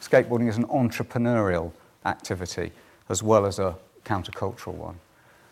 [0.00, 1.72] Skateboarding is an entrepreneurial
[2.06, 2.70] activity
[3.08, 3.74] as well as a
[4.04, 5.00] countercultural one.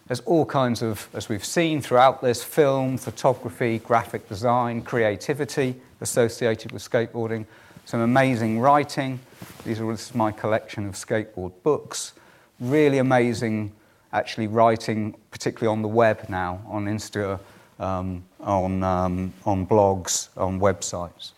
[0.07, 6.71] There's all kinds of, as we've seen throughout this, film, photography, graphic design, creativity associated
[6.71, 7.45] with skateboarding.
[7.87, 9.19] Some amazing writing.
[9.65, 12.13] These are, this is my collection of skateboard books.
[12.61, 13.73] Really amazing,
[14.13, 17.41] actually, writing, particularly on the web now, on Insta,
[17.79, 21.33] um, on, um, on blogs, on websites.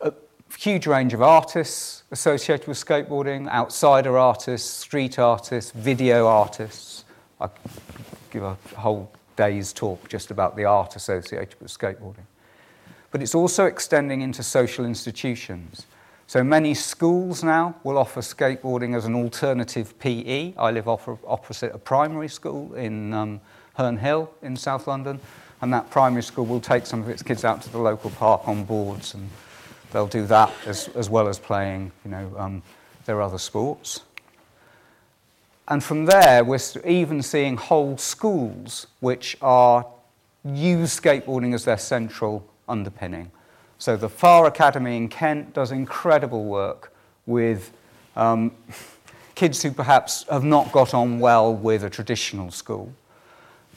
[0.00, 0.12] A
[0.58, 7.04] huge range of artists associated with skateboarding outsider artists, street artists, video artists.
[7.40, 7.48] I
[8.30, 12.26] give a whole day's talk just about the art associated with skateboarding.
[13.10, 15.86] But it's also extending into social institutions.
[16.26, 20.54] So many schools now will offer skateboarding as an alternative PE.
[20.56, 23.40] I live off, opposite a primary school in um,
[23.74, 25.20] Herne Hill in South London,
[25.60, 28.46] and that primary school will take some of its kids out to the local park
[28.48, 29.28] on boards, and
[29.92, 32.62] they'll do that as, as well as playing, you know, um,
[33.04, 34.00] their other sports.
[35.66, 39.86] And from there, we're even seeing whole schools which are
[40.44, 43.30] use skateboarding as their central underpinning.
[43.78, 46.92] So the Far Academy in Kent does incredible work
[47.26, 47.72] with
[48.14, 48.52] um,
[49.34, 52.92] kids who perhaps have not got on well with a traditional school.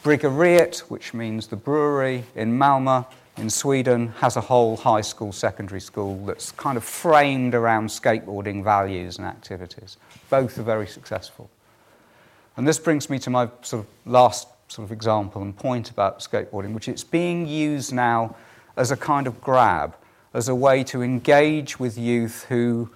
[0.08, 3.06] Bryggeriet, which means the brewery in Malmö
[3.36, 8.64] in Sweden, has a whole high school, secondary school that's kind of framed around skateboarding
[8.64, 9.98] values and activities.
[10.30, 11.50] Both are very successful.
[12.56, 16.20] And this brings me to my sort of last sort of example and point about
[16.20, 18.34] skateboarding, which it's being used now
[18.78, 19.94] as a kind of grab,
[20.34, 22.90] as a way to engage with youth who,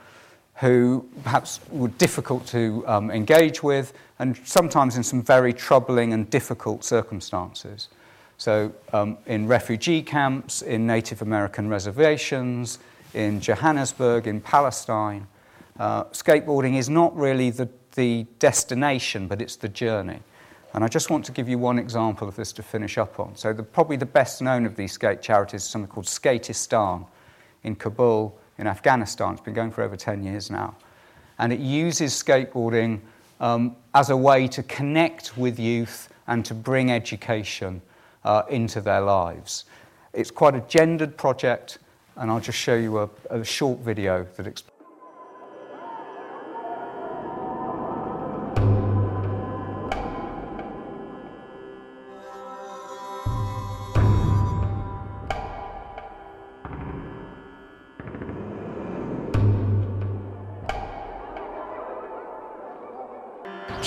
[0.55, 6.29] who perhaps were difficult to um, engage with, and sometimes in some very troubling and
[6.29, 7.89] difficult circumstances.
[8.37, 12.79] So um, in refugee camps, in Native American reservations,
[13.13, 15.27] in Johannesburg, in Palestine,
[15.79, 20.19] uh, skateboarding is not really the, the destination, but it's the journey.
[20.73, 23.35] And I just want to give you one example of this to finish up on.
[23.35, 27.05] So the, probably the best known of these skate charities is something called Skateistan
[27.63, 29.33] in Kabul in Afghanistan.
[29.33, 30.75] It's been going for over 10 years now.
[31.39, 33.01] And it uses skateboarding
[33.39, 37.81] um, as a way to connect with youth and to bring education
[38.23, 39.65] uh, into their lives.
[40.13, 41.79] It's quite a gendered project,
[42.15, 44.70] and I'll just show you a, a short video that explains.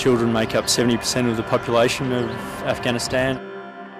[0.05, 2.29] Children make up 70% of the population of
[2.65, 3.41] Afghanistan.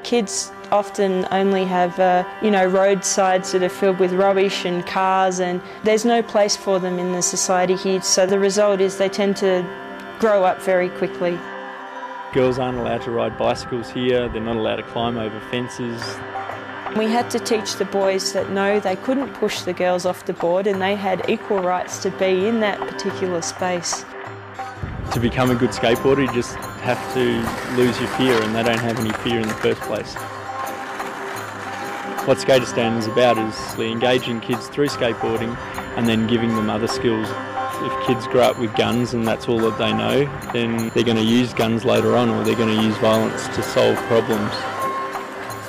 [0.03, 5.39] Kids often only have, uh, you know, roadsides that are filled with rubbish and cars,
[5.39, 8.03] and there's no place for them in the society here.
[8.03, 9.65] So the result is they tend to
[10.19, 11.39] grow up very quickly.
[12.33, 15.99] Girls aren't allowed to ride bicycles here, they're not allowed to climb over fences.
[16.95, 20.33] We had to teach the boys that no, they couldn't push the girls off the
[20.33, 24.05] board and they had equal rights to be in that particular space.
[25.15, 27.23] To become a good skateboarder, you just have to
[27.77, 30.13] lose your fear, and they don't have any fear in the first place.
[32.27, 35.55] What Skateistan is about is engaging kids through skateboarding
[35.95, 37.29] and then giving them other skills.
[37.29, 41.15] If kids grow up with guns and that's all that they know, then they're going
[41.15, 44.51] to use guns later on or they're going to use violence to solve problems.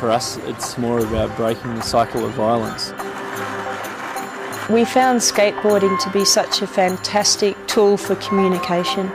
[0.01, 2.91] For us, it's more about breaking the cycle of violence.
[4.69, 9.09] We found skateboarding to be such a fantastic tool for communication.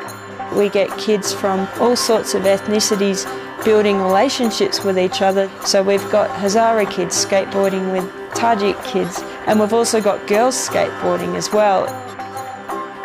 [0.55, 3.25] We get kids from all sorts of ethnicities
[3.63, 5.49] building relationships with each other.
[5.65, 11.35] So we've got Hazara kids skateboarding with Tajik kids, and we've also got girls skateboarding
[11.35, 11.85] as well.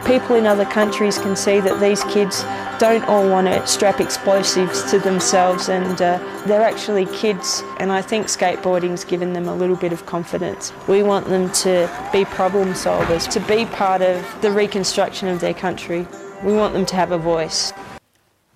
[0.07, 2.43] People in other countries can see that these kids
[2.79, 8.03] don't all want to strap explosives to themselves and uh, they're actually kids and I
[8.03, 10.73] think skateboarding's given them a little bit of confidence.
[10.87, 15.55] We want them to be problem solvers, to be part of the reconstruction of their
[15.55, 16.07] country.
[16.43, 17.72] We want them to have a voice.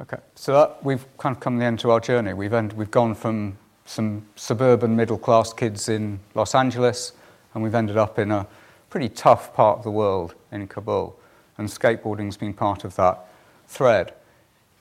[0.02, 2.34] Okay, so that, we've kind of come the end to our journey.
[2.34, 3.56] We've, end, we've gone from
[3.86, 7.12] some suburban middle class kids in Los Angeles
[7.54, 8.46] and we've ended up in a
[8.90, 11.18] pretty tough part of the world in Kabul
[11.58, 13.26] and skateboarding's been part of that
[13.66, 14.12] thread.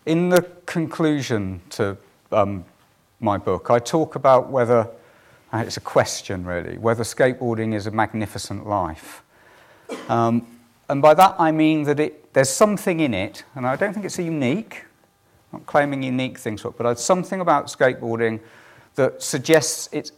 [0.06, 1.98] In the conclusion to
[2.32, 2.66] um,
[3.20, 4.90] my book, I talk about whether,
[5.54, 9.24] uh, it's a question really, whether skateboarding is a magnificent life.
[10.10, 10.59] Um,
[10.90, 14.06] and by that I mean that it, there's something in it, and I don't think
[14.06, 14.86] it's a unique,
[15.54, 18.40] I'm not claiming unique things, but there's something about skateboarding
[18.96, 20.12] that suggests, it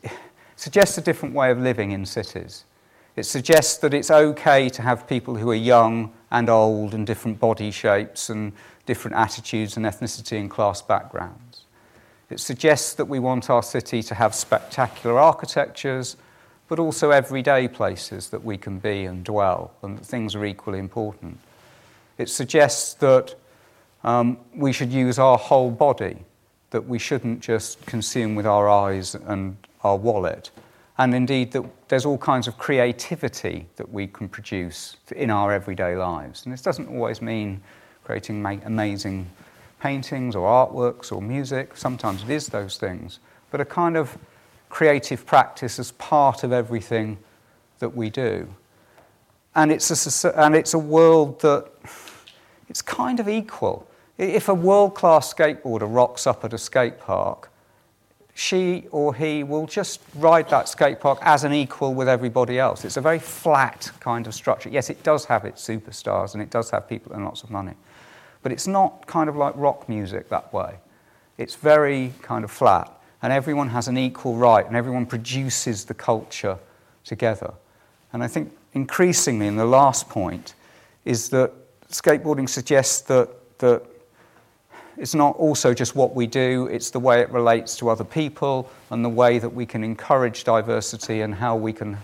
[0.56, 2.66] suggests a different way of living in cities.
[3.16, 7.40] It suggests that it's okay to have people who are young and old and different
[7.40, 8.54] body shapes and
[8.86, 11.66] different attitudes and ethnicity and class backgrounds.
[12.30, 16.16] It suggests that we want our city to have spectacular architectures,
[16.72, 20.80] but also everyday places that we can be and dwell, and that things are equally
[20.80, 21.38] important.
[22.18, 23.36] It suggests that
[24.06, 26.20] um, we should use our whole body,
[26.70, 30.50] that we shouldn't just consume with our eyes and our wallet,
[30.98, 35.98] and indeed that there's all kinds of creativity that we can produce in our everyday
[35.98, 36.46] lives.
[36.46, 37.60] And this doesn't always mean
[38.06, 39.28] creating amazing
[39.82, 41.76] paintings or artworks or music.
[41.76, 43.20] Sometimes it is those things.
[43.50, 44.18] But a kind of
[44.72, 47.20] creative practice as part of everything
[47.80, 48.48] that we do.
[49.54, 51.68] And it's a, and it's a world that
[52.70, 53.88] it's kind of equal.
[54.18, 57.52] If a world class skateboarder rocks up at a skate park,
[58.34, 62.86] she or he will just ride that skate park as an equal with everybody else.
[62.86, 64.70] It's a very flat kind of structure.
[64.70, 67.74] Yes, it does have its superstars and it does have people and lots of money,
[68.42, 70.76] but it's not kind of like rock music that way.
[71.38, 75.94] It's very kind of flat, and everyone has an equal right, and everyone produces the
[75.94, 76.58] culture
[77.04, 77.54] together.
[78.14, 80.56] And I think increasingly, in the last point,
[81.06, 81.52] is that
[81.90, 83.84] skateboarding suggests that, that
[84.98, 88.70] it's not also just what we do, it's the way it relates to other people
[88.90, 91.98] and the way that we can encourage diversity and how we can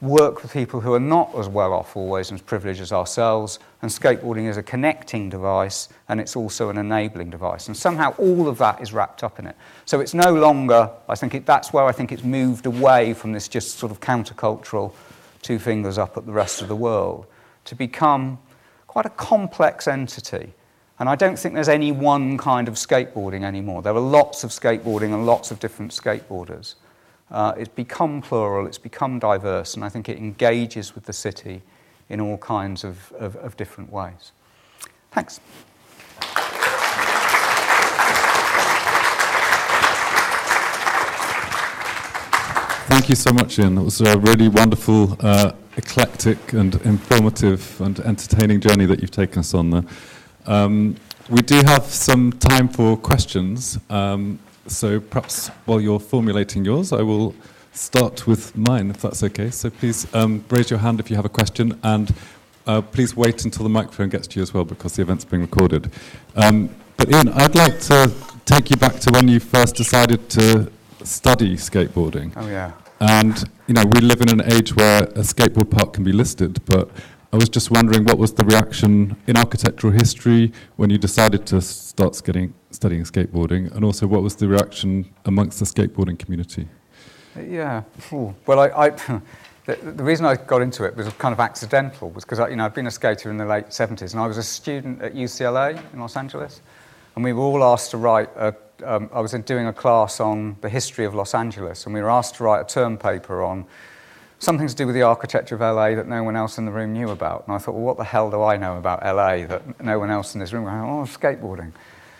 [0.00, 3.58] work with people who are not as well off always and as privileged as ourselves.
[3.82, 7.66] And skateboarding is a connecting device and it's also an enabling device.
[7.66, 9.56] And somehow all of that is wrapped up in it.
[9.86, 13.32] So it's no longer, I think it, that's where I think it's moved away from
[13.32, 14.92] this just sort of countercultural
[15.42, 17.26] two fingers up at the rest of the world
[17.64, 18.38] to become
[18.86, 20.54] quite a complex entity
[20.98, 23.82] And I don't think there's any one kind of skateboarding anymore.
[23.82, 26.74] There are lots of skateboarding and lots of different skateboarders.
[27.30, 31.62] Uh, it's become plural, it's become diverse, and I think it engages with the city
[32.08, 34.32] in all kinds of, of, of different ways.
[35.10, 35.40] Thanks.
[42.88, 43.76] Thank you so much, Iain.
[43.76, 49.40] It was a really wonderful, uh, eclectic, and informative and entertaining journey that you've taken
[49.40, 49.84] us on there.
[50.46, 50.96] Um,
[51.28, 54.38] we do have some time for questions, um,
[54.68, 57.34] so perhaps while you're formulating yours, I will
[57.72, 59.50] start with mine, if that's okay.
[59.50, 62.14] So please um, raise your hand if you have a question, and
[62.66, 65.42] uh, please wait until the microphone gets to you as well, because the event's being
[65.42, 65.90] recorded.
[66.36, 68.12] Um, but Iain, I'd like to
[68.44, 70.70] take you back to when you first decided to
[71.04, 72.32] study skateboarding.
[72.36, 72.72] Oh, yeah.
[73.00, 76.64] And, you know, we live in an age where a skateboard park can be listed,
[76.66, 76.90] but
[77.32, 81.60] I was just wondering what was the reaction in architectural history when you decided to
[81.60, 86.68] start studying, studying skateboarding, and also what was the reaction amongst the skateboarding community?
[87.36, 88.90] Yeah, well, I, I
[89.66, 92.64] the, the, reason I got into it was kind of accidental, was because you know
[92.64, 95.80] I've been a skater in the late 70s, and I was a student at UCLA
[95.92, 96.60] in Los Angeles,
[97.14, 98.54] and we were all asked to write a
[98.84, 102.10] um, I was doing a class on the history of Los Angeles, and we were
[102.10, 103.66] asked to write a term paper on
[104.38, 106.92] something to do with the architecture of LA that no one else in the room
[106.92, 107.44] knew about.
[107.46, 110.10] And I thought, well, what the hell do I know about LA that no one
[110.10, 110.64] else in this room?
[110.64, 111.72] Went, oh, skateboarding.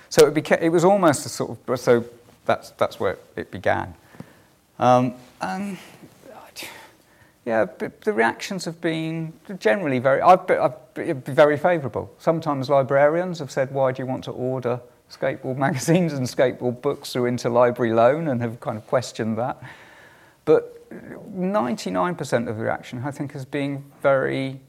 [0.08, 2.04] So it, became, it was almost a sort of, so
[2.46, 3.94] that's, that's where it began.
[4.78, 5.76] Um, and
[7.44, 7.66] yeah,
[8.04, 12.14] the reactions have been generally very, I've been, I've been very favourable.
[12.18, 14.80] Sometimes librarians have said, why do you want to order
[15.10, 19.62] skateboard magazines and skateboard books through interlibrary loan and have kind of questioned that.
[20.44, 24.60] But 99% of the reaction, I think, has been very,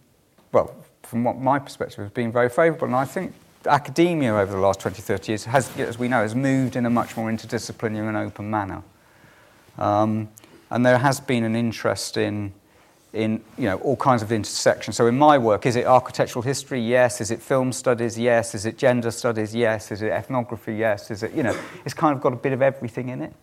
[0.51, 0.73] well,
[1.03, 2.87] from what my perspective, has been very favourable.
[2.87, 3.33] And I think
[3.65, 6.89] academia over the last 20, 30 years has, as we know, has moved in a
[6.89, 8.83] much more interdisciplinary and open manner.
[9.77, 10.29] Um,
[10.71, 12.53] and there has been an interest in
[13.13, 14.95] in you know, all kinds of intersections.
[14.95, 16.79] So in my work, is it architectural history?
[16.79, 17.21] Yes.
[17.21, 18.19] Is it film studies?
[18.19, 18.53] Yes.
[18.53, 19.55] Is it gender studies?
[19.55, 19.91] Yes.
[19.91, 20.75] Is it ethnography?
[20.75, 21.09] Yes.
[21.09, 23.33] Is it, you know, it's kind of got a bit of everything in it.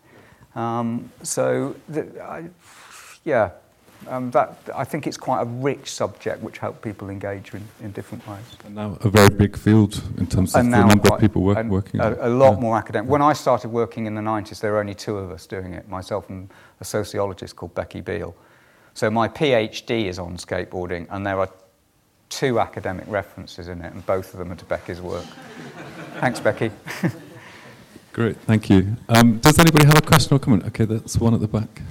[0.55, 2.45] Um, so, the, I,
[3.25, 3.51] yeah,
[4.07, 7.91] um, that, I think it's quite a rich subject which helps people engage in, in
[7.91, 8.43] different ways.
[8.65, 11.99] And now a very big field in terms of the number of people work, working
[11.99, 12.59] a, a lot yeah.
[12.59, 13.09] more academic.
[13.09, 15.89] When I started working in the 90s, there were only two of us doing it,
[15.89, 18.35] myself and a sociologist called Becky Beal.
[18.93, 21.49] So my PhD is on skateboarding, and there are
[22.29, 25.25] two academic references in it, and both of them are to Becky's work.
[26.19, 26.71] Thanks, Becky.
[28.13, 28.97] Great, thank you.
[29.09, 30.65] Um, does anybody have a question or comment?
[30.65, 31.83] Okay, that's one at the back.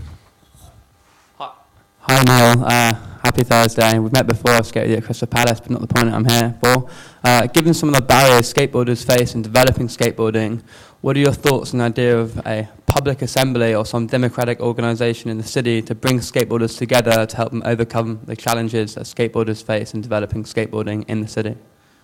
[2.09, 2.65] Hi, Neil.
[2.65, 2.95] Uh,
[3.25, 3.99] happy Thursday.
[3.99, 6.89] We've met before, I've skated at Crystal Palace, but not the point I'm here for.
[7.25, 10.63] Uh, given some of the barriers skateboarders face in developing skateboarding,
[11.01, 15.31] what are your thoughts on the idea of a public assembly or some democratic organisation
[15.31, 19.65] in the city to bring skateboarders together to help them overcome the challenges that skateboarders
[19.65, 21.57] face in developing skateboarding in the city?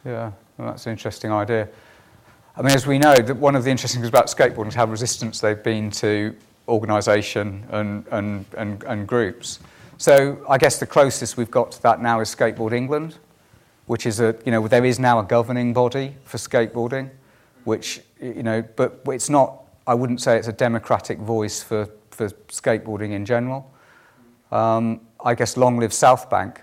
[0.05, 1.69] Yeah, well, that's an interesting idea.
[2.57, 4.87] I mean, as we know, that one of the interesting things about skateboarding is how
[4.87, 6.35] resistant they've been to
[6.67, 9.61] organisation and, and, and, and groups.
[10.03, 13.19] So I guess the closest we've got to that now is Skateboard England,
[13.87, 17.09] which is a, you know, there is now a governing body for skateboarding,
[17.63, 22.31] which, you know, but it's not I wouldn't say it's a democratic voice for, for
[22.49, 23.73] skateboarding in general.
[24.51, 26.63] Um, I guess Long Live South Bank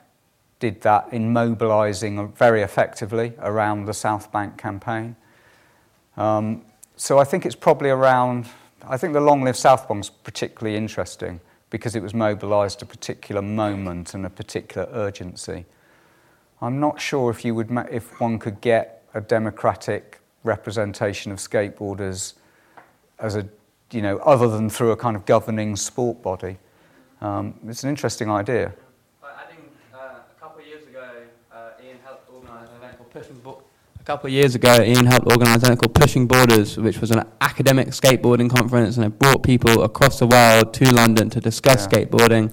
[0.60, 5.16] did that in mobilizing very effectively around the South Bank campaign.
[6.18, 6.66] Um,
[6.98, 8.48] so I think it's probably around,
[8.86, 11.40] I think the Long Live South Bank's particularly interesting
[11.70, 15.66] because it was mobilized a particular moment and a particular urgency.
[16.62, 21.38] I'm not sure if, you would ma- if one could get a democratic representation of
[21.38, 22.34] skateboarders
[23.20, 23.48] as a,
[23.92, 26.58] you know, other than through a kind of governing sport body.
[27.22, 28.74] Um, it's an interesting idea.
[29.24, 31.08] I think uh, a couple of years ago,
[31.54, 33.69] uh, Iain helped organise an event called Pushing Bo- A
[34.10, 37.90] couple of years ago, Iain helped organise something called Pushing Boarders, which was an academic
[37.90, 42.00] skateboarding conference, and it brought people across the world to London to discuss yeah.
[42.00, 42.52] skateboarding.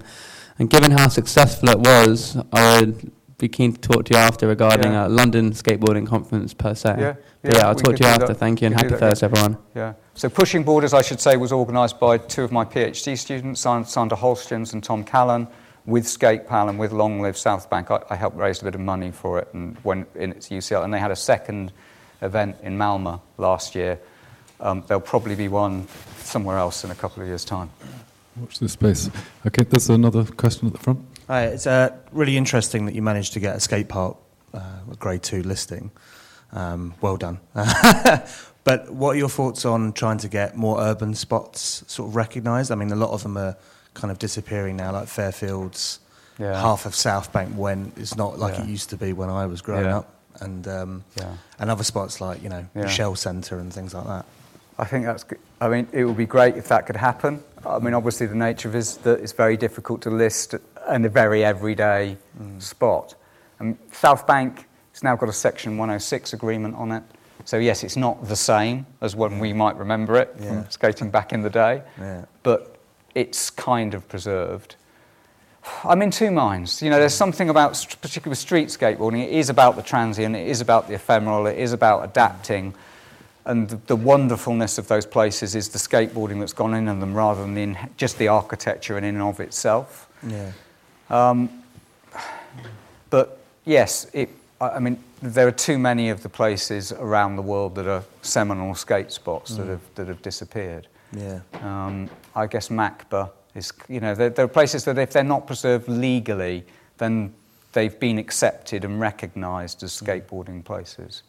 [0.59, 4.47] And given how successful it was, I would be keen to talk to you after
[4.47, 5.07] regarding yeah.
[5.07, 6.97] a London skateboarding conference per se.
[6.99, 8.27] Yeah, yeah, yeah I'll talk to you after.
[8.27, 8.37] That.
[8.37, 9.57] Thank you, and happy Thursday, everyone.
[9.75, 9.95] Yeah.
[10.13, 14.17] So Pushing Boarders, I should say, was organised by two of my PhD students, Sander
[14.17, 15.49] Hölsgens and Tom Callan,
[15.87, 17.91] with Skate SkatePal and with Long Live South Bank.
[17.91, 20.85] I, I, helped raise a bit of money for it and when in its UCL,
[20.85, 21.73] and they had a second
[22.23, 23.99] event in Malmö last year.
[24.61, 25.87] Um, there'll probably be one
[26.19, 27.71] somewhere else in a couple of years' time.
[28.37, 29.11] Watch this space.
[29.47, 31.01] Okay, there's another question at the front.
[31.29, 34.17] Hi, it's uh, really interesting that you managed to get a skate park,
[34.55, 34.61] uh,
[34.99, 35.91] grade two listing.
[36.53, 37.41] Um, well done.
[38.65, 42.71] but what are your thoughts on trying to get more urban spots sort of recognised?
[42.71, 43.57] I mean, a lot of them are
[43.97, 45.99] kind of disappearing now, like Fairfields.
[46.39, 46.61] Yeah.
[46.61, 47.97] Half of South Bank went.
[47.97, 48.65] It's not like Yeah.
[48.65, 50.13] it used to be when I was growing up.
[50.41, 51.33] And um, Yeah.
[51.59, 52.89] and other spots like you know Yeah.
[52.89, 54.27] Shell Centre and things like that.
[54.79, 55.25] I think that's.
[55.25, 55.39] Good.
[55.63, 57.43] I mean, it would be great if that could happen.
[57.65, 60.55] I mean, obviously, the nature of it is that it's very difficult to list
[60.93, 62.19] in a very everyday
[62.59, 63.15] spot.
[63.59, 67.03] And South Bank has now got a Section 106 agreement on it.
[67.47, 70.49] So yes, it's not the same as when we might remember it Yeah.
[70.49, 72.25] from skating back in the day, Yeah.
[72.43, 72.76] but
[73.17, 74.77] it's kind of preserved.
[75.83, 76.83] I'm in two minds.
[76.83, 80.47] You know, there's something about, particularly with street skateboarding, it is about the transient, it
[80.47, 82.75] is about the ephemeral, it is about adapting.
[83.47, 87.41] And the, the wonderfulness of those places is the skateboarding that's gone in them rather
[87.41, 90.09] than the, in- just the architecture and in and of itself.
[90.29, 90.53] Yeah.
[91.09, 91.49] Um,
[93.11, 94.29] but yes, it,
[94.61, 98.75] I mean, there are too many of the places around the world that are seminal
[98.75, 99.71] skate spots that, Mm.
[99.71, 100.87] have, that have disappeared.
[101.17, 101.41] Yeah.
[101.63, 105.47] Um, I guess Macba is, you know, there, there are places that if they're not
[105.47, 106.65] preserved legally,
[106.99, 107.35] then
[107.73, 111.23] they've been accepted and recognised as skateboarding places.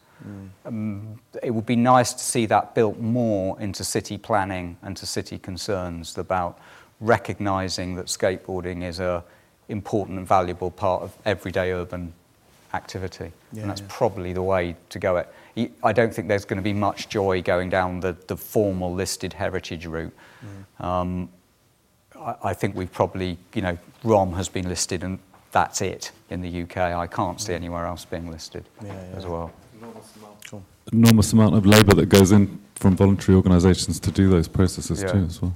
[0.66, 5.06] Um, it would be nice to see that built more into city planning and to
[5.06, 6.60] city concerns about
[7.00, 9.24] recognising that skateboarding is a
[9.70, 12.14] important and valuable part of everyday urban
[12.74, 13.32] activity.
[13.54, 13.88] Yeah, and that's yeah.
[13.90, 15.32] probably the way to go it.
[15.58, 18.93] Y- I don't think there's going to be much joy going down the, the formal
[18.93, 20.14] listed heritage route.
[20.80, 21.30] Um,
[22.16, 25.18] I, I think we've probably, you know, ROM has been listed and
[25.51, 26.78] that's it in the UK.
[26.78, 29.30] I can't see anywhere else being listed Yeah, as yeah.
[29.30, 29.51] well.
[30.49, 30.64] Cool.
[30.93, 35.12] enormous amount of labour that goes in from voluntary organisations to do those processes Yeah.
[35.12, 35.55] too as well.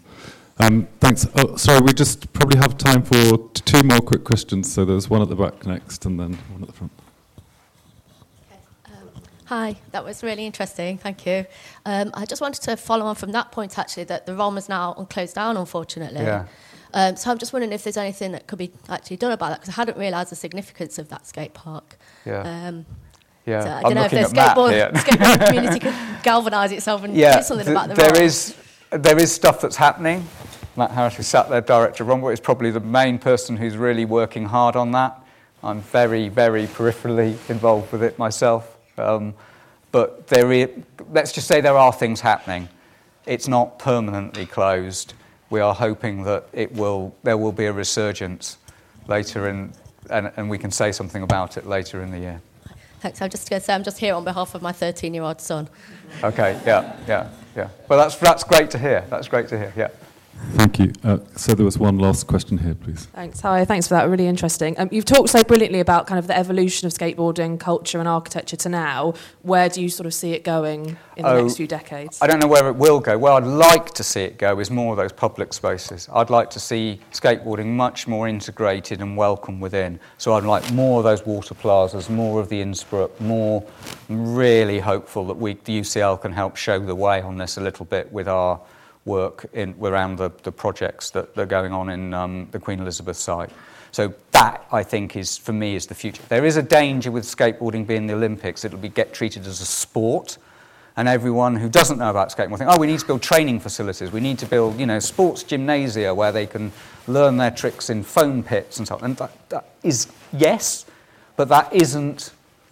[0.60, 1.28] Um, thanks.
[1.36, 4.72] Oh, sorry, we just probably have time for two more quick questions.
[4.72, 6.91] So there's one at the back next, and then one at the front.
[9.52, 10.97] Hi, that was really interesting.
[10.97, 11.45] Thank you.
[11.86, 14.70] Um, I just wanted to follow on from that point, actually, that the ROM is
[14.70, 16.22] now on closed down, unfortunately.
[16.22, 16.45] Yeah.
[16.93, 19.60] Um, so I'm just wondering if there's anything that could be actually done about that,
[19.60, 21.97] because I hadn't realised the significance of that skate park.
[22.26, 22.43] Yeah.
[22.43, 22.86] Um,
[23.45, 27.14] Yeah, so I I'm don't know if the skateboard, skateboard community could galvanise itself and
[27.14, 28.56] yeah, do something th- about the there is
[28.91, 30.26] there is stuff that's happening.
[30.78, 34.06] Matt Harris, who sat there, director of Rumble, is probably the main person who's really
[34.06, 35.20] working hard on that.
[35.62, 38.78] I'm very, very peripherally involved with it myself.
[39.02, 39.34] Um,
[39.91, 40.70] but there is,
[41.12, 42.70] let's just say there are things happening.
[43.26, 45.14] It's not permanently closed.
[45.49, 48.58] We are hoping that it will, there will be a resurgence
[49.08, 49.74] later in,
[50.10, 52.41] and, and we can say something about it later in the year.
[53.02, 53.22] Thanks.
[53.22, 55.68] I'm just going to say I'm just here on behalf of my 13-year-old son.
[56.24, 57.70] Okay, yeah, yeah, yeah.
[57.89, 59.06] Well, that's, that's great to hear.
[59.10, 59.89] That's great to hear, yeah.
[60.54, 60.92] Thank you.
[61.04, 63.06] Uh, so there was one last question here, please.
[63.06, 63.42] Thanks.
[63.42, 64.10] Hi, thanks for that.
[64.10, 64.78] Really interesting.
[64.80, 68.58] Um, you've talked so brilliantly about kind of the evolution of skateboarding, culture, and architecture
[68.58, 69.14] to now.
[69.44, 72.20] Where do you sort of see it going in the Oh, next few decades?
[72.22, 73.18] I don't know where it will go.
[73.18, 76.10] Where I'd like to see it go is more of those public spaces.
[76.14, 80.00] I'd like to see skateboarding much more integrated and welcome within.
[80.18, 83.64] So I'd like more of those water plazas, more of the Innsbruck, more.
[84.10, 87.62] I'm really hopeful that we, the UCL, can help show the way on this a
[87.62, 88.60] little bit with our
[89.06, 92.80] work in, around the, the projects that, that are going on in um, the Queen
[92.80, 93.49] Elizabeth site.
[93.91, 96.24] So that, I think, is for me is the future.
[96.30, 98.64] There is a danger with skateboarding being the Olympics.
[98.64, 100.38] It'll be get treated as a sport,
[100.95, 104.12] and everyone who doesn't know about skateboarding think, oh, we need to build training facilities.
[104.12, 106.72] We need to build, you know, sports gymnasia where they can
[107.08, 109.04] learn their tricks in foam pits and so on.
[109.04, 110.86] And that, that is yes,
[111.36, 112.32] but that isn't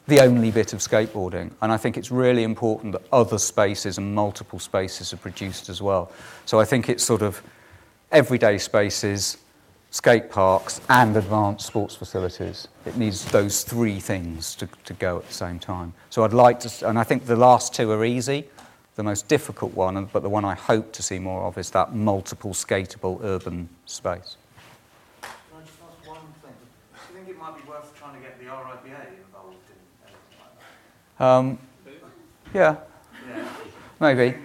[0.09, 1.51] the only bit of skateboarding.
[1.61, 5.81] And I think it's really important that other spaces and multiple spaces are produced as
[5.81, 6.11] well.
[6.45, 7.41] So I think it's sort of
[8.11, 9.37] everyday spaces,
[9.91, 12.67] skate parks, and advanced sports facilities.
[12.85, 15.93] It needs those three things to, to go at the same time.
[16.09, 18.49] So I'd like to, and I think the last two are easy.
[18.95, 21.95] The most difficult one, but the one I hope to see more of, is that
[21.95, 24.35] multiple skatable urban space.
[25.21, 26.51] Can I just ask one thing?
[26.51, 30.39] Do you think it might be worth trying to get the RIBA involved in anything
[30.41, 30.65] like that?
[31.19, 31.59] Um,
[32.53, 32.77] yeah,
[33.99, 34.37] maybe.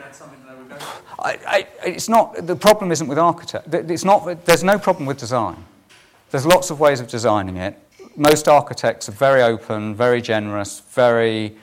[1.18, 3.72] I, I, it's not, the problem isn't with architect.
[3.72, 5.64] It's not, there's no problem with design.
[6.30, 7.78] There's lots of ways of designing it.
[8.16, 11.56] Most architects are very open, very generous, very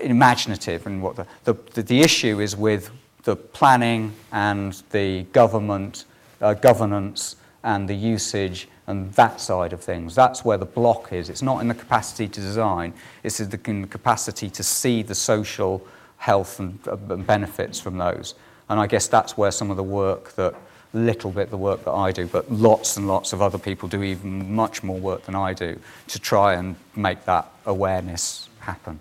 [0.00, 0.86] imaginative.
[0.86, 2.90] And what the, the, the issue is with
[3.24, 6.04] the planning and the government,
[6.40, 10.14] uh, governance and the usage and that side of things.
[10.14, 11.28] That's where the block is.
[11.30, 15.86] It's not in the capacity to design, it's in the, capacity to see the social
[16.18, 18.34] health and, uh, and benefits from those.
[18.68, 20.54] And I guess that's where some of the work that,
[20.94, 24.02] little bit the work that I do, but lots and lots of other people do
[24.02, 29.00] even much more work than I do to try and make that awareness happen.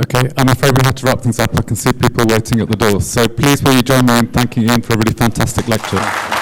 [0.00, 1.54] Okay, I'm afraid we have to wrap things up.
[1.56, 3.00] I can see people waiting at the door.
[3.02, 6.41] So please will you join me in thanking Iain for a really fantastic lecture.